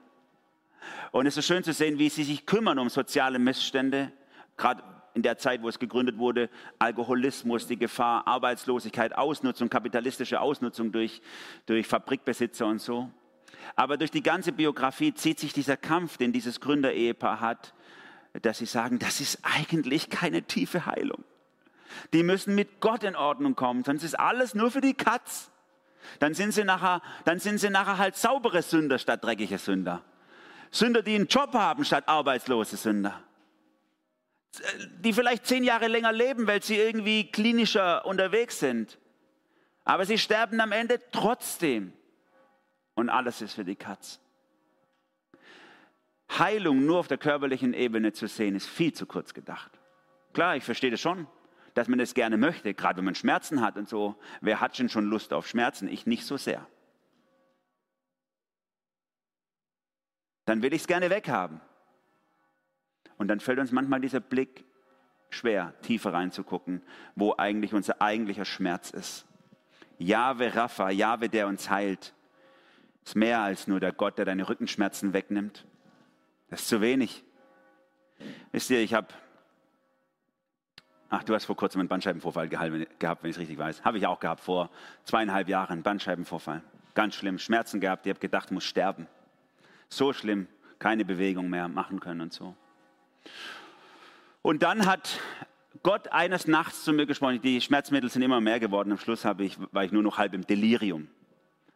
[1.12, 4.12] Und es ist so schön zu sehen, wie sie sich kümmern um soziale Missstände,
[4.58, 6.50] gerade in der Zeit, wo es gegründet wurde,
[6.80, 11.22] Alkoholismus, die Gefahr, Arbeitslosigkeit, Ausnutzung, kapitalistische Ausnutzung durch,
[11.68, 13.10] durch Fabrikbesitzer und so.
[13.76, 17.74] Aber durch die ganze Biografie zieht sich dieser Kampf, den dieses Gründerehepaar hat,
[18.42, 21.24] dass sie sagen, das ist eigentlich keine tiefe Heilung.
[22.14, 25.52] Die müssen mit Gott in Ordnung kommen, sonst ist alles nur für die Katz.
[26.20, 30.04] Dann sind sie nachher, dann sind sie nachher halt saubere Sünder statt dreckige Sünder.
[30.72, 33.22] Sünder, die einen Job haben statt arbeitslose Sünder.
[35.00, 38.98] Die vielleicht zehn Jahre länger leben, weil sie irgendwie klinischer unterwegs sind.
[39.84, 41.94] Aber sie sterben am Ende trotzdem
[42.96, 44.20] und alles ist für die Katz.
[46.38, 49.72] Heilung nur auf der körperlichen Ebene zu sehen, ist viel zu kurz gedacht.
[50.34, 51.28] Klar, ich verstehe das schon,
[51.74, 54.16] dass man das gerne möchte, gerade wenn man Schmerzen hat und so.
[54.42, 55.88] Wer hat schon schon Lust auf Schmerzen?
[55.88, 56.66] Ich nicht so sehr.
[60.46, 61.62] Dann will ich es gerne weghaben.
[63.18, 64.66] Und dann fällt uns manchmal dieser Blick
[65.30, 66.82] schwer, tiefer reinzugucken,
[67.16, 69.26] wo eigentlich unser eigentlicher Schmerz ist.
[69.98, 72.14] Jahwe Rapha, Jahwe, der uns heilt
[73.06, 75.66] ist mehr als nur der Gott, der deine Rückenschmerzen wegnimmt.
[76.50, 77.24] Das ist zu wenig.
[78.52, 79.08] Wisst ihr, ich habe,
[81.10, 83.84] ach, du hast vor kurzem einen Bandscheibenvorfall gehabt, wenn ich es richtig weiß.
[83.84, 84.70] Habe ich auch gehabt, vor
[85.04, 86.64] zweieinhalb Jahren, einen Bandscheibenvorfall.
[86.94, 89.08] Ganz schlimm, Schmerzen gehabt, ich habe gedacht, muss sterben.
[89.90, 90.48] So schlimm,
[90.80, 92.56] keine Bewegung mehr machen können und so.
[94.42, 95.20] Und dann hat
[95.82, 99.58] Gott eines Nachts zu mir gesprochen, die Schmerzmittel sind immer mehr geworden, am Schluss ich,
[99.74, 101.10] war ich nur noch halb im Delirium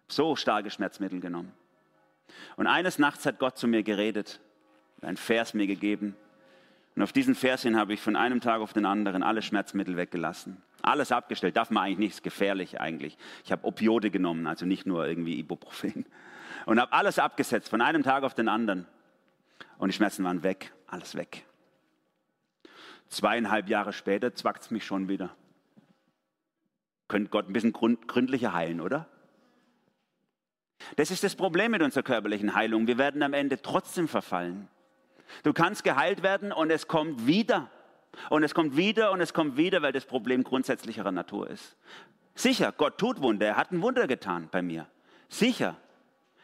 [0.08, 1.52] so starke Schmerzmittel genommen.
[2.56, 4.40] Und eines Nachts hat Gott zu mir geredet,
[5.02, 6.16] einen Vers mir gegeben.
[6.96, 9.98] Und auf diesen Vers hin habe ich von einem Tag auf den anderen alle Schmerzmittel
[9.98, 10.62] weggelassen.
[10.82, 13.18] Alles abgestellt, darf man eigentlich nicht, ist gefährlich eigentlich.
[13.44, 16.06] Ich habe Opiode genommen, also nicht nur irgendwie Ibuprofen.
[16.66, 18.88] Und habe alles abgesetzt, von einem Tag auf den anderen.
[19.78, 21.46] Und die Schmerzen waren weg, alles weg.
[23.10, 25.36] Zweieinhalb Jahre später zwackt es mich schon wieder.
[27.08, 29.08] Könnte Gott ein bisschen gründlicher heilen, oder?
[30.96, 32.88] Das ist das Problem mit unserer körperlichen Heilung.
[32.88, 34.68] Wir werden am Ende trotzdem verfallen.
[35.44, 37.70] Du kannst geheilt werden und es kommt wieder.
[38.30, 41.76] Und es kommt wieder und es kommt wieder, weil das Problem grundsätzlicherer Natur ist.
[42.36, 43.48] Sicher, Gott tut Wunder.
[43.48, 44.88] Er hat ein Wunder getan bei mir.
[45.30, 45.76] Sicher.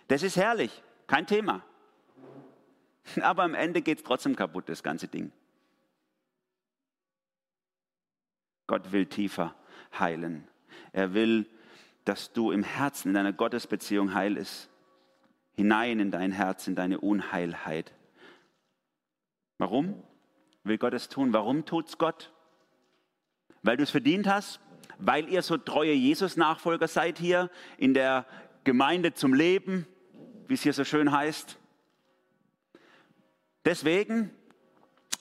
[0.08, 0.84] Das ist herrlich.
[1.08, 1.63] Kein Thema.
[3.22, 5.32] Aber am Ende geht es trotzdem kaputt, das ganze Ding.
[8.67, 9.56] Gott will tiefer
[10.00, 10.48] heilen.
[10.91, 11.48] Er will
[12.06, 14.70] dass du im Herzen, in deiner Gottesbeziehung heil ist.
[15.56, 17.94] Hinein in dein Herz, in deine Unheilheit.
[19.58, 20.02] Warum
[20.63, 21.32] will Gott es tun?
[21.34, 22.34] Warum tut es Gott?
[23.62, 24.60] Weil du es verdient hast?
[24.98, 28.26] Weil ihr so treue Jesus-Nachfolger seid hier in der
[28.63, 29.88] Gemeinde zum Leben,
[30.48, 31.58] wie es hier so schön heißt?
[33.66, 34.32] Deswegen?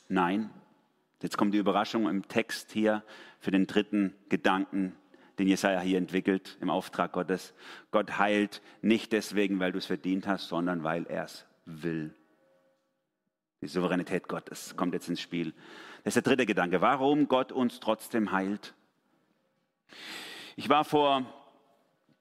[0.08, 0.50] Nein.
[1.20, 3.04] Jetzt kommt die Überraschung im Text hier
[3.38, 4.96] für den dritten Gedanken
[5.42, 7.52] den Jesaja hier entwickelt im Auftrag Gottes.
[7.90, 12.14] Gott heilt nicht deswegen, weil du es verdient hast, sondern weil er es will.
[13.60, 15.52] Die Souveränität Gottes kommt jetzt ins Spiel.
[16.04, 18.74] Das ist der dritte Gedanke, warum Gott uns trotzdem heilt.
[20.54, 21.26] Ich war vor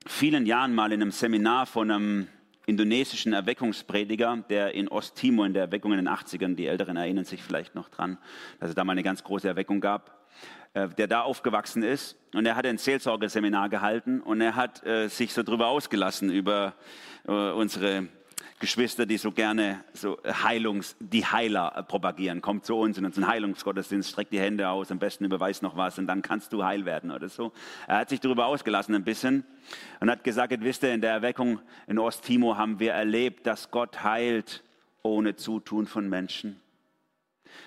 [0.08, 2.28] vielen Jahren mal in einem Seminar von einem
[2.66, 7.44] indonesischen Erweckungsprediger, der in Osttimor in der Erweckung in den 80ern, die Älteren erinnern sich
[7.44, 8.18] vielleicht noch dran,
[8.60, 10.21] dass es da mal eine ganz große Erweckung gab,
[10.74, 12.18] der da aufgewachsen ist.
[12.34, 16.74] Und er hat ein Seelsorgeseminar gehalten und er hat äh, sich so drüber ausgelassen, über
[17.28, 18.08] äh, unsere
[18.62, 22.42] Geschwister, die so gerne so Heilungs, die Heiler propagieren.
[22.42, 25.98] Kommt zu uns in unseren Heilungsgottesdienst, streckt die Hände aus, am besten überweist noch was
[25.98, 27.52] und dann kannst du heil werden oder so.
[27.88, 29.44] Er hat sich darüber ausgelassen ein bisschen
[30.00, 34.04] und hat gesagt, wisst ihr, in der Erweckung in Osttimor haben wir erlebt, dass Gott
[34.04, 34.64] heilt
[35.02, 36.62] ohne Zutun von Menschen.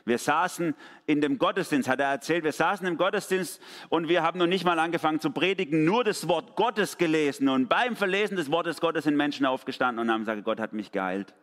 [0.05, 0.75] Wir saßen
[1.07, 4.65] in dem Gottesdienst, hat er erzählt, wir saßen im Gottesdienst und wir haben noch nicht
[4.65, 7.49] mal angefangen zu predigen, nur das Wort Gottes gelesen.
[7.49, 10.93] Und beim Verlesen des Wortes Gottes sind Menschen aufgestanden und haben gesagt, Gott hat mich
[10.93, 11.35] geheilt.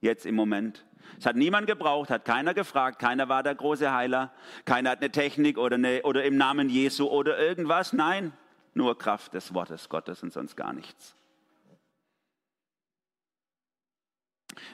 [0.00, 0.84] Jetzt im Moment.
[1.18, 4.32] Es hat niemand gebraucht, hat keiner gefragt, keiner war der große Heiler,
[4.64, 7.92] keiner hat eine Technik oder, eine, oder im Namen Jesu oder irgendwas.
[7.92, 8.32] Nein,
[8.74, 11.16] nur Kraft des Wortes Gottes und sonst gar nichts.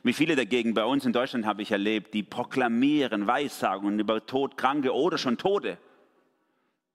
[0.02, 4.94] Wie viele dagegen bei uns in Deutschland habe ich erlebt, die proklamieren Weissagungen über Todkranke
[4.94, 5.78] oder schon Tote.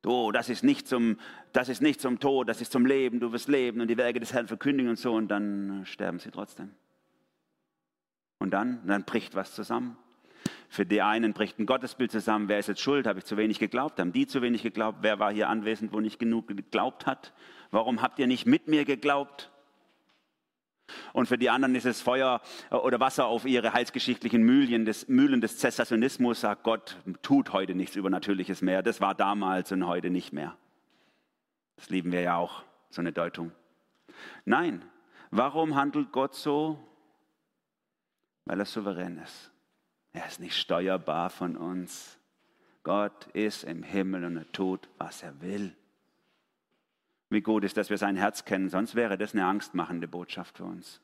[0.01, 1.17] Du, das ist nicht zum,
[1.54, 4.19] das ist nicht zum Tod, das ist zum Leben, du wirst leben und die Werke
[4.19, 6.71] des Herrn verkündigen und so und dann sterben sie trotzdem.
[8.39, 9.97] Und dann, dann bricht was zusammen.
[10.67, 12.47] Für die einen bricht ein Gottesbild zusammen.
[12.47, 13.06] Wer ist jetzt schuld?
[13.06, 13.99] Habe ich zu wenig geglaubt?
[13.99, 14.99] Haben die zu wenig geglaubt?
[15.01, 17.34] Wer war hier anwesend, wo nicht genug geglaubt hat?
[17.69, 19.51] Warum habt ihr nicht mit mir geglaubt?
[21.13, 25.08] Und für die anderen ist es Feuer äh, oder Wasser auf ihre heilsgeschichtlichen Mühlen des,
[25.08, 28.84] Mühlen des Zessationismus, sagt Gott, tut heute nichts Übernatürliches mehr.
[28.84, 30.56] Das war damals und heute nicht mehr.
[31.75, 33.51] Das lieben wir ja auch, so eine Deutung.
[34.45, 34.84] Nein,
[35.32, 36.77] warum handelt Gott so?
[38.45, 39.51] Weil er souverän ist.
[40.13, 42.17] Er ist nicht steuerbar von uns.
[42.84, 45.75] Gott ist im Himmel und er tut, was er will.
[47.32, 50.65] Wie gut ist, dass wir sein Herz kennen, sonst wäre das eine angstmachende Botschaft für
[50.65, 51.00] uns.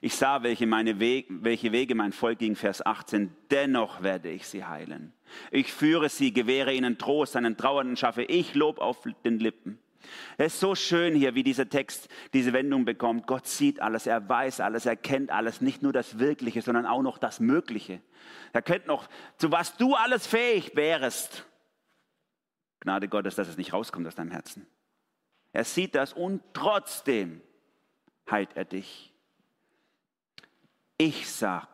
[0.00, 3.32] Ich sah, welche, meine Wege, welche Wege mein Volk ging, Vers 18.
[3.52, 5.12] Dennoch werde ich sie heilen.
[5.52, 9.78] Ich führe sie, gewähre ihnen Trost, einen Trauernden schaffe ich Lob auf den Lippen.
[10.38, 13.28] Es ist so schön hier, wie dieser Text diese Wendung bekommt.
[13.28, 17.02] Gott sieht alles, er weiß alles, er kennt alles, nicht nur das Wirkliche, sondern auch
[17.02, 18.00] noch das Mögliche.
[18.52, 21.44] Er kennt noch, zu was du alles fähig wärest.
[22.80, 24.66] Gnade Gottes, dass es nicht rauskommt aus deinem Herzen.
[25.52, 27.40] Er sieht das und trotzdem
[28.30, 29.12] heilt er dich.
[30.96, 31.68] Ich sah,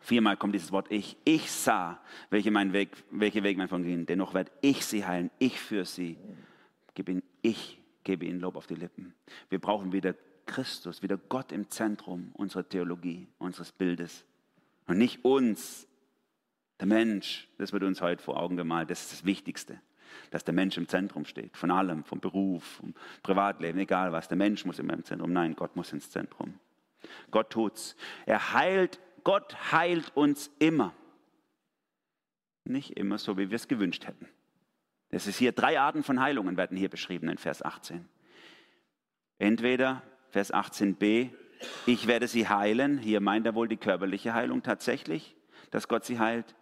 [0.00, 2.00] viermal kommt dieses Wort ich, ich sah,
[2.30, 4.06] welche, mein Weg, welche Weg mein von ging.
[4.06, 6.18] Dennoch werde ich sie heilen, ich für sie.
[6.94, 9.14] Gebe ihn, ich gebe ihnen Lob auf die Lippen.
[9.50, 10.14] Wir brauchen wieder
[10.46, 14.24] Christus, wieder Gott im Zentrum unserer Theologie, unseres Bildes.
[14.86, 15.86] Und nicht uns,
[16.80, 17.48] der Mensch.
[17.58, 18.90] Das wird uns heute vor Augen gemalt.
[18.90, 19.80] Das ist das Wichtigste
[20.30, 24.28] dass der Mensch im Zentrum steht, von allem, vom Beruf, vom Privatleben, egal was.
[24.28, 25.32] Der Mensch muss immer im Zentrum.
[25.32, 26.58] Nein, Gott muss ins Zentrum.
[27.30, 27.96] Gott tut's.
[28.26, 30.94] Er heilt, Gott heilt uns immer.
[32.64, 34.28] Nicht immer so, wie wir es gewünscht hätten.
[35.10, 38.06] Das ist hier drei Arten von Heilungen werden hier beschrieben in Vers 18.
[39.38, 41.30] Entweder Vers 18b,
[41.86, 42.98] ich werde sie heilen.
[42.98, 45.34] Hier meint er wohl die körperliche Heilung tatsächlich,
[45.70, 46.54] dass Gott sie heilt.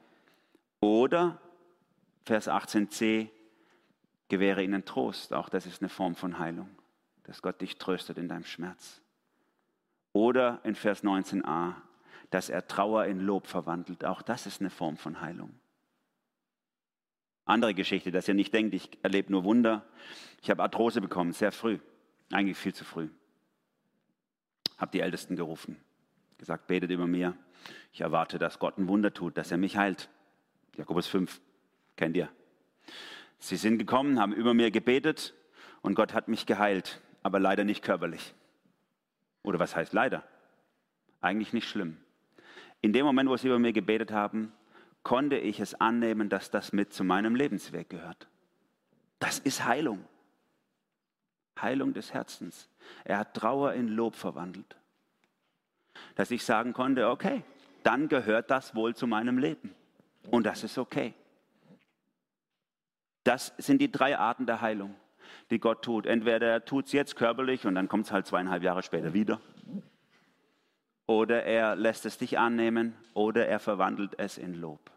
[0.81, 1.41] Oder
[2.25, 3.29] Vers 18c,
[4.29, 6.69] Gewähre ihnen Trost, auch das ist eine Form von Heilung,
[7.25, 9.01] dass Gott dich tröstet in deinem Schmerz.
[10.13, 11.75] Oder in Vers 19a,
[12.31, 15.55] dass er Trauer in Lob verwandelt, auch das ist eine Form von Heilung.
[17.45, 19.87] Andere Geschichte, dass ihr nicht denkt, ich erlebe nur Wunder.
[20.43, 21.79] Ich habe Arthrose bekommen, sehr früh,
[22.33, 23.09] eigentlich viel zu früh.
[24.79, 25.81] Habe die Ältesten gerufen,
[26.39, 27.37] gesagt, betet über mir.
[27.93, 30.11] Ich erwarte, dass Gott ein Wunder tut, dass er mich heilt.
[30.77, 31.41] Jakobus 5,
[31.95, 32.29] kennt ihr.
[33.39, 35.35] Sie sind gekommen, haben über mir gebetet
[35.83, 38.35] und Gott hat mich geheilt, aber leider nicht körperlich.
[39.43, 40.25] Oder was heißt leider?
[41.21, 41.99] Eigentlich nicht schlimm.
[42.81, 44.53] In dem Moment, wo sie über mir gebetet haben,
[45.03, 48.29] konnte ich es annehmen, dass das mit zu meinem Lebensweg gehört.
[49.19, 50.05] Das ist Heilung.
[51.61, 52.69] Heilung des Herzens.
[53.05, 54.77] Er hat Trauer in Lob verwandelt.
[56.17, 57.43] Dass ich sagen konnte, okay,
[57.83, 59.75] dann gehört das wohl zu meinem Leben.
[60.31, 61.15] Und das ist okay.
[63.27, 64.95] Das sind die drei Arten der Heilung,
[65.51, 66.07] die Gott tut.
[66.07, 69.41] Entweder er tut es jetzt körperlich und dann kommt es halt zweieinhalb Jahre später wieder.
[71.09, 74.93] Oder er lässt es dich annehmen oder er verwandelt es in Lob.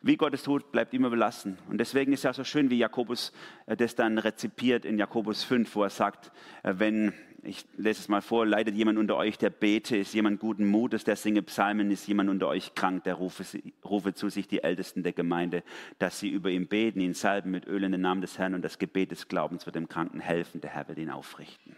[0.00, 1.58] Wie Gott es tut, bleibt ihm überlassen.
[1.68, 3.32] Und deswegen ist ja so schön, wie Jakobus
[3.66, 6.32] äh, das dann rezipiert in Jakobus 5, wo er sagt,
[6.62, 7.12] äh, wenn,
[7.46, 11.04] ich lese es mal vor, leidet jemand unter euch, der bete, ist jemand guten Mutes,
[11.04, 13.44] der singe Psalmen, ist jemand unter euch krank, der rufe,
[13.84, 15.62] rufe zu sich die Ältesten der Gemeinde,
[15.98, 18.62] dass sie über ihn beten, ihn salben mit Öl in den Namen des Herrn und
[18.62, 21.76] das Gebet des Glaubens wird dem Kranken helfen, der Herr wird ihn aufrichten.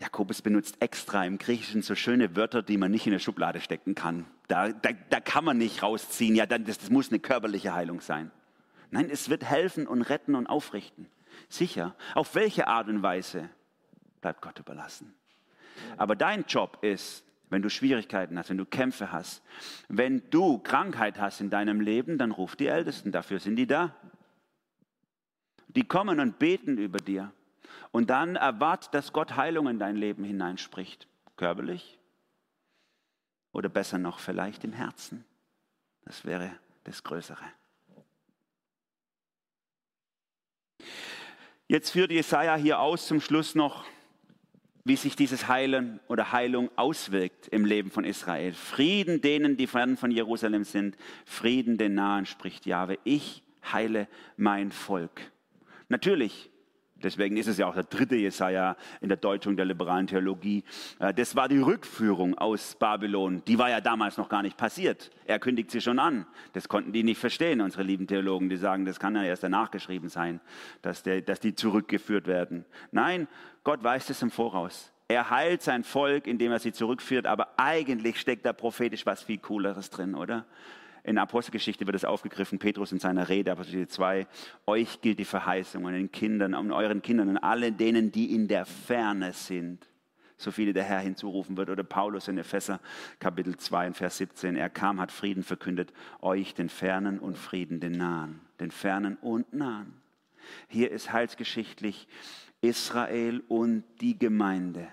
[0.00, 3.94] Jakobus benutzt extra im Griechischen so schöne Wörter, die man nicht in eine Schublade stecken
[3.94, 4.24] kann.
[4.48, 8.30] Da, da, da kann man nicht rausziehen, ja, das, das muss eine körperliche Heilung sein.
[8.90, 11.06] Nein, es wird helfen und retten und aufrichten.
[11.48, 11.94] Sicher.
[12.14, 13.50] Auf welche Art und Weise
[14.20, 15.14] bleibt Gott überlassen.
[15.96, 19.42] Aber dein Job ist, wenn du Schwierigkeiten hast, wenn du Kämpfe hast,
[19.88, 23.94] wenn du Krankheit hast in deinem Leben, dann ruf die Ältesten, dafür sind die da.
[25.68, 27.32] Die kommen und beten über dir.
[27.92, 31.08] Und dann erwart, dass Gott Heilung in dein Leben hineinspricht.
[31.36, 31.98] Körperlich
[33.52, 35.24] oder besser noch vielleicht im Herzen.
[36.04, 36.52] Das wäre
[36.84, 37.44] das Größere.
[41.66, 43.84] Jetzt führt Jesaja hier aus zum Schluss noch,
[44.84, 48.52] wie sich dieses Heilen oder Heilung auswirkt im Leben von Israel.
[48.52, 52.98] Frieden denen, die fern von Jerusalem sind, Frieden den Nahen, spricht Jahwe.
[53.04, 55.20] Ich heile mein Volk.
[55.88, 56.50] Natürlich
[57.02, 60.64] Deswegen ist es ja auch der dritte Jesaja in der Deutung der liberalen Theologie.
[60.98, 63.42] Äh, das war die Rückführung aus Babylon.
[63.46, 65.10] Die war ja damals noch gar nicht passiert.
[65.24, 66.26] Er kündigt sie schon an.
[66.52, 68.48] Das konnten die nicht verstehen, unsere lieben Theologen.
[68.48, 70.40] Die sagen, das kann ja erst danach geschrieben sein,
[70.82, 72.64] dass, der, dass die zurückgeführt werden.
[72.92, 73.28] Nein,
[73.64, 74.92] Gott weiß es im Voraus.
[75.08, 79.38] Er heilt sein Volk, indem er sie zurückführt, aber eigentlich steckt da prophetisch was viel
[79.38, 80.46] Cooleres drin, oder?
[81.02, 84.26] In Apostelgeschichte wird es aufgegriffen, Petrus in seiner Rede, Apostelgeschichte 2,
[84.66, 88.48] euch gilt die Verheißung an den Kindern, an euren Kindern und allen denen, die in
[88.48, 89.88] der Ferne sind,
[90.36, 91.70] so viele der Herr hinzurufen wird.
[91.70, 92.80] Oder Paulus in Epheser
[93.18, 97.92] Kapitel 2, Vers 17, er kam, hat Frieden verkündet, euch den Fernen und Frieden den
[97.92, 100.00] Nahen, den Fernen und Nahen.
[100.68, 102.08] Hier ist heilsgeschichtlich
[102.60, 104.88] Israel und die Gemeinde.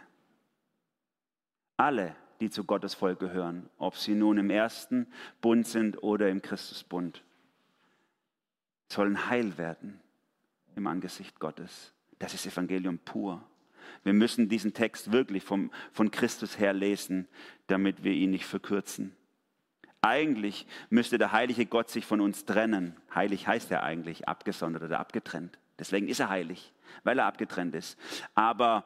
[1.76, 5.08] Alle die zu Gottes Volk gehören, ob sie nun im ersten
[5.42, 7.24] Bund sind oder im Christusbund,
[8.92, 10.00] sollen heil werden
[10.76, 11.94] im Angesicht Gottes.
[12.20, 13.44] Das ist Evangelium pur.
[14.04, 17.28] Wir müssen diesen Text wirklich vom, von Christus her lesen,
[17.68, 19.16] damit wir ihn nicht verkürzen.
[20.02, 22.96] Eigentlich müsste der heilige Gott sich von uns trennen.
[23.14, 25.58] Heilig heißt er eigentlich abgesondert oder abgetrennt.
[25.80, 26.74] Deswegen ist er heilig,
[27.04, 27.98] weil er abgetrennt ist.
[28.36, 28.86] Aber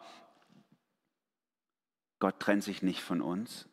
[2.20, 3.68] Gott trennt sich nicht von uns,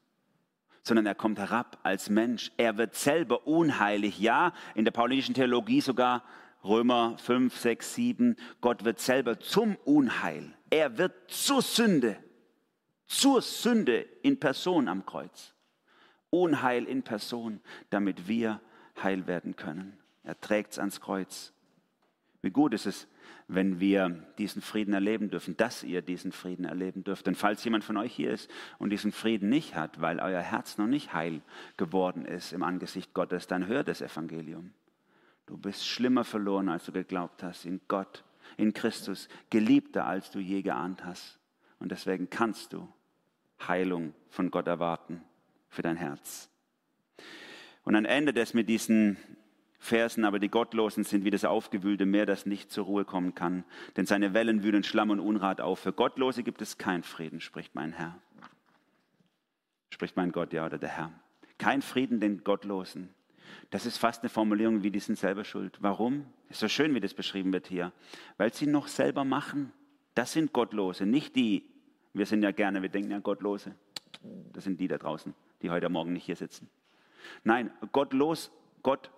[0.82, 2.50] sondern er kommt herab als Mensch.
[2.56, 4.18] Er wird selber unheilig.
[4.18, 6.24] Ja, in der paulinischen Theologie sogar
[6.64, 8.36] Römer 5, 6, 7.
[8.60, 10.54] Gott wird selber zum Unheil.
[10.70, 12.16] Er wird zur Sünde.
[13.06, 15.54] Zur Sünde in Person am Kreuz.
[16.30, 17.60] Unheil in Person,
[17.90, 18.60] damit wir
[19.02, 19.98] heil werden können.
[20.24, 21.52] Er trägt es ans Kreuz.
[22.40, 23.08] Wie gut ist es,
[23.48, 27.26] wenn wir diesen Frieden erleben dürfen, dass ihr diesen Frieden erleben dürft.
[27.26, 30.78] Und falls jemand von euch hier ist und diesen Frieden nicht hat, weil euer Herz
[30.78, 31.40] noch nicht heil
[31.76, 34.72] geworden ist im Angesicht Gottes, dann hör das Evangelium.
[35.46, 38.22] Du bist schlimmer verloren, als du geglaubt hast, in Gott,
[38.56, 41.38] in Christus, geliebter, als du je geahnt hast.
[41.78, 42.86] Und deswegen kannst du
[43.66, 45.22] Heilung von Gott erwarten
[45.70, 46.50] für dein Herz.
[47.82, 49.16] Und dann endet es mit diesen
[49.78, 53.64] Versen, aber die Gottlosen sind wie das aufgewühlte Meer, das nicht zur Ruhe kommen kann,
[53.96, 55.78] denn seine Wellen wühlen Schlamm und Unrat auf.
[55.78, 58.18] Für Gottlose gibt es keinen Frieden, spricht mein Herr.
[59.90, 61.12] Spricht mein Gott, ja, oder der Herr.
[61.58, 63.14] Kein Frieden den Gottlosen.
[63.70, 65.78] Das ist fast eine Formulierung wie, die sind selber schuld.
[65.80, 66.26] Warum?
[66.48, 67.92] Ist so schön, wie das beschrieben wird hier.
[68.36, 69.72] Weil sie noch selber machen.
[70.14, 71.64] Das sind Gottlose, nicht die.
[72.12, 73.74] Wir sind ja gerne, wir denken ja Gottlose.
[74.52, 76.68] Das sind die da draußen, die heute Morgen nicht hier sitzen.
[77.44, 78.50] Nein, gottlos,
[78.82, 79.10] Gott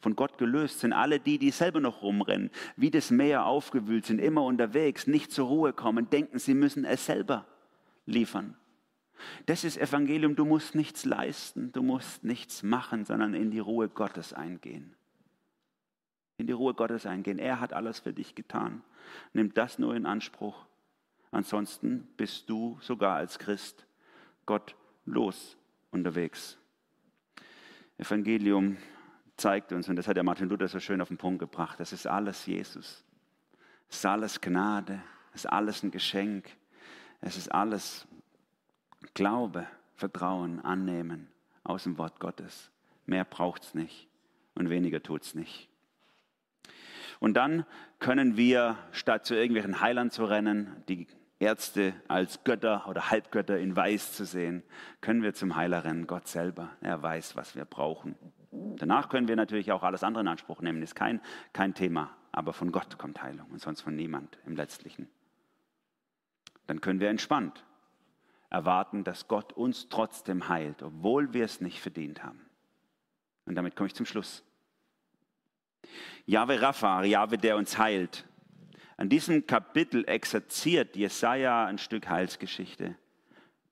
[0.00, 4.18] von Gott gelöst sind alle die, die selber noch rumrennen, wie das Meer aufgewühlt sind,
[4.18, 7.46] immer unterwegs, nicht zur Ruhe kommen, denken, sie müssen es selber
[8.06, 8.56] liefern.
[9.46, 13.88] Das ist Evangelium, du musst nichts leisten, du musst nichts machen, sondern in die Ruhe
[13.88, 14.94] Gottes eingehen.
[16.38, 17.38] In die Ruhe Gottes eingehen.
[17.38, 18.82] Er hat alles für dich getan.
[19.34, 20.66] Nimm das nur in Anspruch.
[21.30, 23.86] Ansonsten bist du sogar als Christ
[24.46, 24.74] Gott
[25.04, 25.58] los
[25.90, 26.56] unterwegs.
[27.98, 28.78] Evangelium
[29.40, 31.92] zeigt uns, und das hat der Martin Luther so schön auf den Punkt gebracht, das
[31.92, 33.04] ist alles Jesus.
[33.88, 36.48] Es ist alles Gnade, es ist alles ein Geschenk,
[37.20, 38.06] es ist alles
[39.14, 39.66] Glaube,
[39.96, 41.28] Vertrauen, Annehmen
[41.64, 42.70] aus dem Wort Gottes.
[43.06, 44.08] Mehr braucht es nicht
[44.54, 45.68] und weniger tut es nicht.
[47.18, 47.66] Und dann
[47.98, 51.06] können wir, statt zu irgendwelchen Heilern zu rennen, die
[51.38, 54.62] Ärzte als Götter oder Halbgötter in Weiß zu sehen,
[55.00, 56.70] können wir zum Heiler rennen, Gott selber.
[56.80, 58.14] Er weiß, was wir brauchen.
[58.52, 61.20] Danach können wir natürlich auch alles andere in Anspruch nehmen, ist kein,
[61.52, 62.16] kein Thema.
[62.32, 65.08] Aber von Gott kommt Heilung und sonst von niemand im Letztlichen.
[66.66, 67.64] Dann können wir entspannt
[68.50, 72.40] erwarten, dass Gott uns trotzdem heilt, obwohl wir es nicht verdient haben.
[73.46, 74.44] Und damit komme ich zum Schluss.
[76.26, 78.26] Jahwe Rapha, Jahwe, der uns heilt.
[78.96, 82.96] An diesem Kapitel exerziert Jesaja ein Stück Heilsgeschichte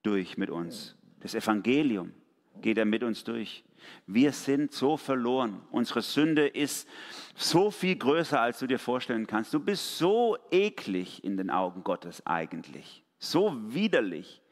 [0.03, 0.97] durch mit uns.
[1.20, 2.14] Das Evangelium
[2.62, 3.64] geht er mit uns durch.
[4.07, 5.62] Wir sind so verloren.
[5.70, 6.89] Unsere Sünde ist
[7.35, 9.55] so viel größer, als du dir vorstellen kannst.
[9.55, 13.05] Du bist so eklig in den Augen Gottes eigentlich.
[13.18, 14.43] So widerlich,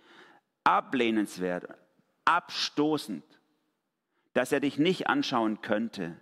[0.64, 1.68] ablehnenswert,
[2.24, 3.24] abstoßend,
[4.34, 6.16] dass er dich nicht anschauen könnte.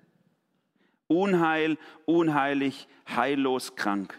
[1.07, 4.18] Unheil, unheilig, heillos krank.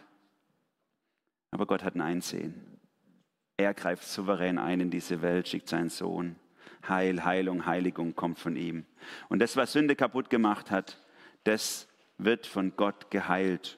[1.51, 2.79] Aber Gott hat ein Einsehen.
[3.57, 6.36] Er greift souverän ein in diese Welt, schickt seinen Sohn.
[6.89, 8.86] Heil, Heilung, Heiligung kommt von ihm.
[9.29, 11.01] Und das, was Sünde kaputt gemacht hat,
[11.43, 13.77] das wird von Gott geheilt.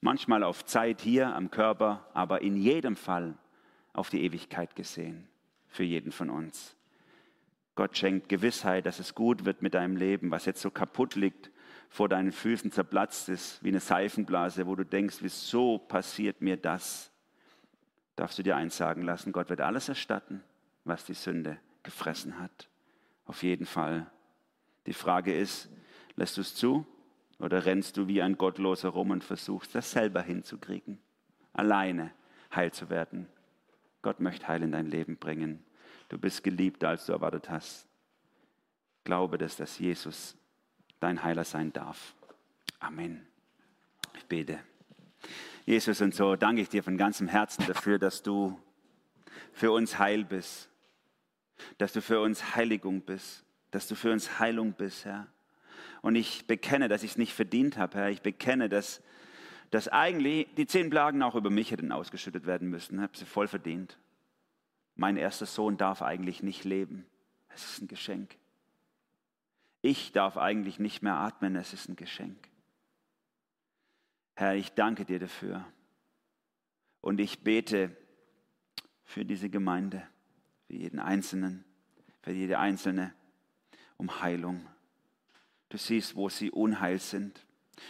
[0.00, 3.34] Manchmal auf Zeit hier am Körper, aber in jedem Fall
[3.92, 5.28] auf die Ewigkeit gesehen,
[5.68, 6.76] für jeden von uns.
[7.74, 11.50] Gott schenkt Gewissheit, dass es gut wird mit deinem Leben, was jetzt so kaputt liegt,
[11.88, 17.10] vor deinen Füßen zerplatzt ist, wie eine Seifenblase, wo du denkst, wieso passiert mir das?
[18.16, 20.42] Darfst du dir eins sagen lassen, Gott wird alles erstatten,
[20.84, 21.58] was die Sünde
[21.90, 22.68] gefressen hat.
[23.26, 24.10] Auf jeden Fall.
[24.86, 25.68] Die Frage ist,
[26.16, 26.86] lässt du es zu
[27.38, 30.98] oder rennst du wie ein Gottloser rum und versuchst, das selber hinzukriegen,
[31.52, 32.12] alleine
[32.54, 33.26] heil zu werden?
[34.02, 35.62] Gott möchte Heil in dein Leben bringen.
[36.08, 37.86] Du bist geliebter, als du erwartet hast.
[39.04, 40.36] Glaube, dass das Jesus
[41.00, 42.14] dein Heiler sein darf.
[42.78, 43.26] Amen.
[44.16, 44.58] Ich bete.
[45.66, 48.58] Jesus, und so danke ich dir von ganzem Herzen dafür, dass du
[49.52, 50.69] für uns heil bist,
[51.78, 55.26] dass du für uns Heiligung bist, dass du für uns Heilung bist, Herr.
[56.02, 58.10] Und ich bekenne, dass ich es nicht verdient habe, Herr.
[58.10, 59.02] Ich bekenne, dass,
[59.70, 62.96] dass eigentlich die zehn Plagen auch über mich hätten ausgeschüttet werden müssen.
[62.96, 63.98] Ich habe sie voll verdient.
[64.96, 67.06] Mein erster Sohn darf eigentlich nicht leben.
[67.48, 68.36] Es ist ein Geschenk.
[69.82, 72.36] Ich darf eigentlich nicht mehr atmen, es ist ein Geschenk.
[74.34, 75.64] Herr, ich danke dir dafür.
[77.00, 77.96] Und ich bete
[79.04, 80.06] für diese Gemeinde,
[80.70, 81.64] für jeden Einzelnen,
[82.22, 83.12] für jede Einzelne
[83.96, 84.64] um Heilung.
[85.68, 87.44] Du siehst, wo sie unheil sind.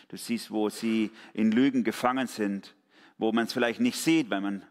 [0.08, 2.74] Du siehst, wo sie in Lügen gefangen sind,
[3.18, 4.64] wo man es vielleicht nicht sieht, weil man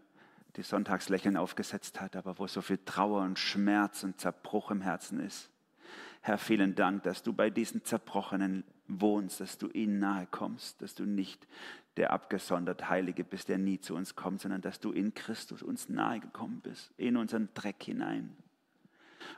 [0.55, 5.19] die Sonntagslächeln aufgesetzt hat, aber wo so viel Trauer und Schmerz und Zerbruch im Herzen
[5.19, 5.51] ist.
[6.21, 10.95] Herr, vielen Dank, dass du bei diesen Zerbrochenen wohnst, dass du ihnen nahe kommst, dass
[10.95, 11.47] du nicht
[11.97, 15.89] der abgesondert Heilige bist, der nie zu uns kommt, sondern dass du in Christus uns
[15.89, 18.35] nahe gekommen bist, in unseren Dreck hinein.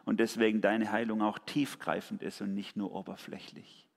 [0.05, 3.87] Und deswegen deine Heilung auch tiefgreifend ist und nicht nur oberflächlich.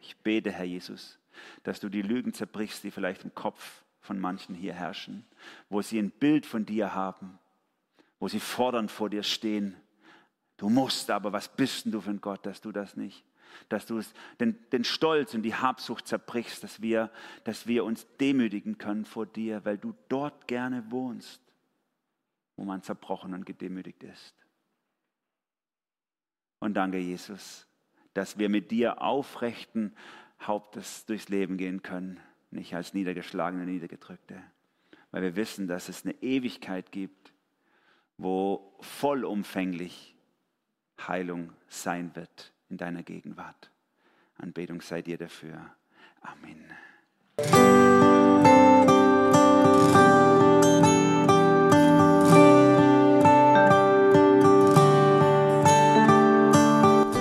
[0.00, 1.18] Ich bete, Herr Jesus,
[1.62, 5.26] dass du die Lügen zerbrichst, die vielleicht im Kopf von manchen hier herrschen,
[5.68, 7.38] wo sie ein Bild von dir haben,
[8.18, 9.76] wo sie fordernd vor dir stehen
[10.56, 13.24] Du musst aber, was bist denn du für ein Gott, dass du das nicht,
[13.68, 14.00] dass du
[14.40, 17.10] den, den Stolz und die Habsucht zerbrichst, dass wir,
[17.44, 21.40] dass wir uns demütigen können vor dir, weil du dort gerne wohnst,
[22.56, 24.34] wo man zerbrochen und gedemütigt ist.
[26.58, 27.66] Und danke, Jesus,
[28.14, 29.94] dass wir mit dir aufrechten
[30.40, 32.18] Hauptes durchs Leben gehen können,
[32.50, 34.42] nicht als niedergeschlagene, niedergedrückte,
[35.10, 37.32] weil wir wissen, dass es eine Ewigkeit gibt,
[38.16, 40.15] wo vollumfänglich
[40.98, 43.70] Heilung sein wird in deiner Gegenwart.
[44.38, 45.58] Anbetung sei dir dafür.
[46.20, 46.64] Amen.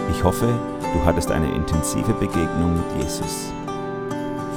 [0.09, 0.47] Ich hoffe,
[0.81, 3.53] du hattest eine intensive Begegnung mit Jesus.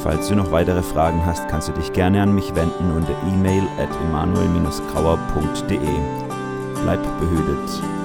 [0.03, 3.69] Falls du noch weitere Fragen hast, kannst du dich gerne an mich wenden unter e-mail
[3.79, 5.79] at emanuel-grauer.de.
[6.83, 7.98] Bleib behütet.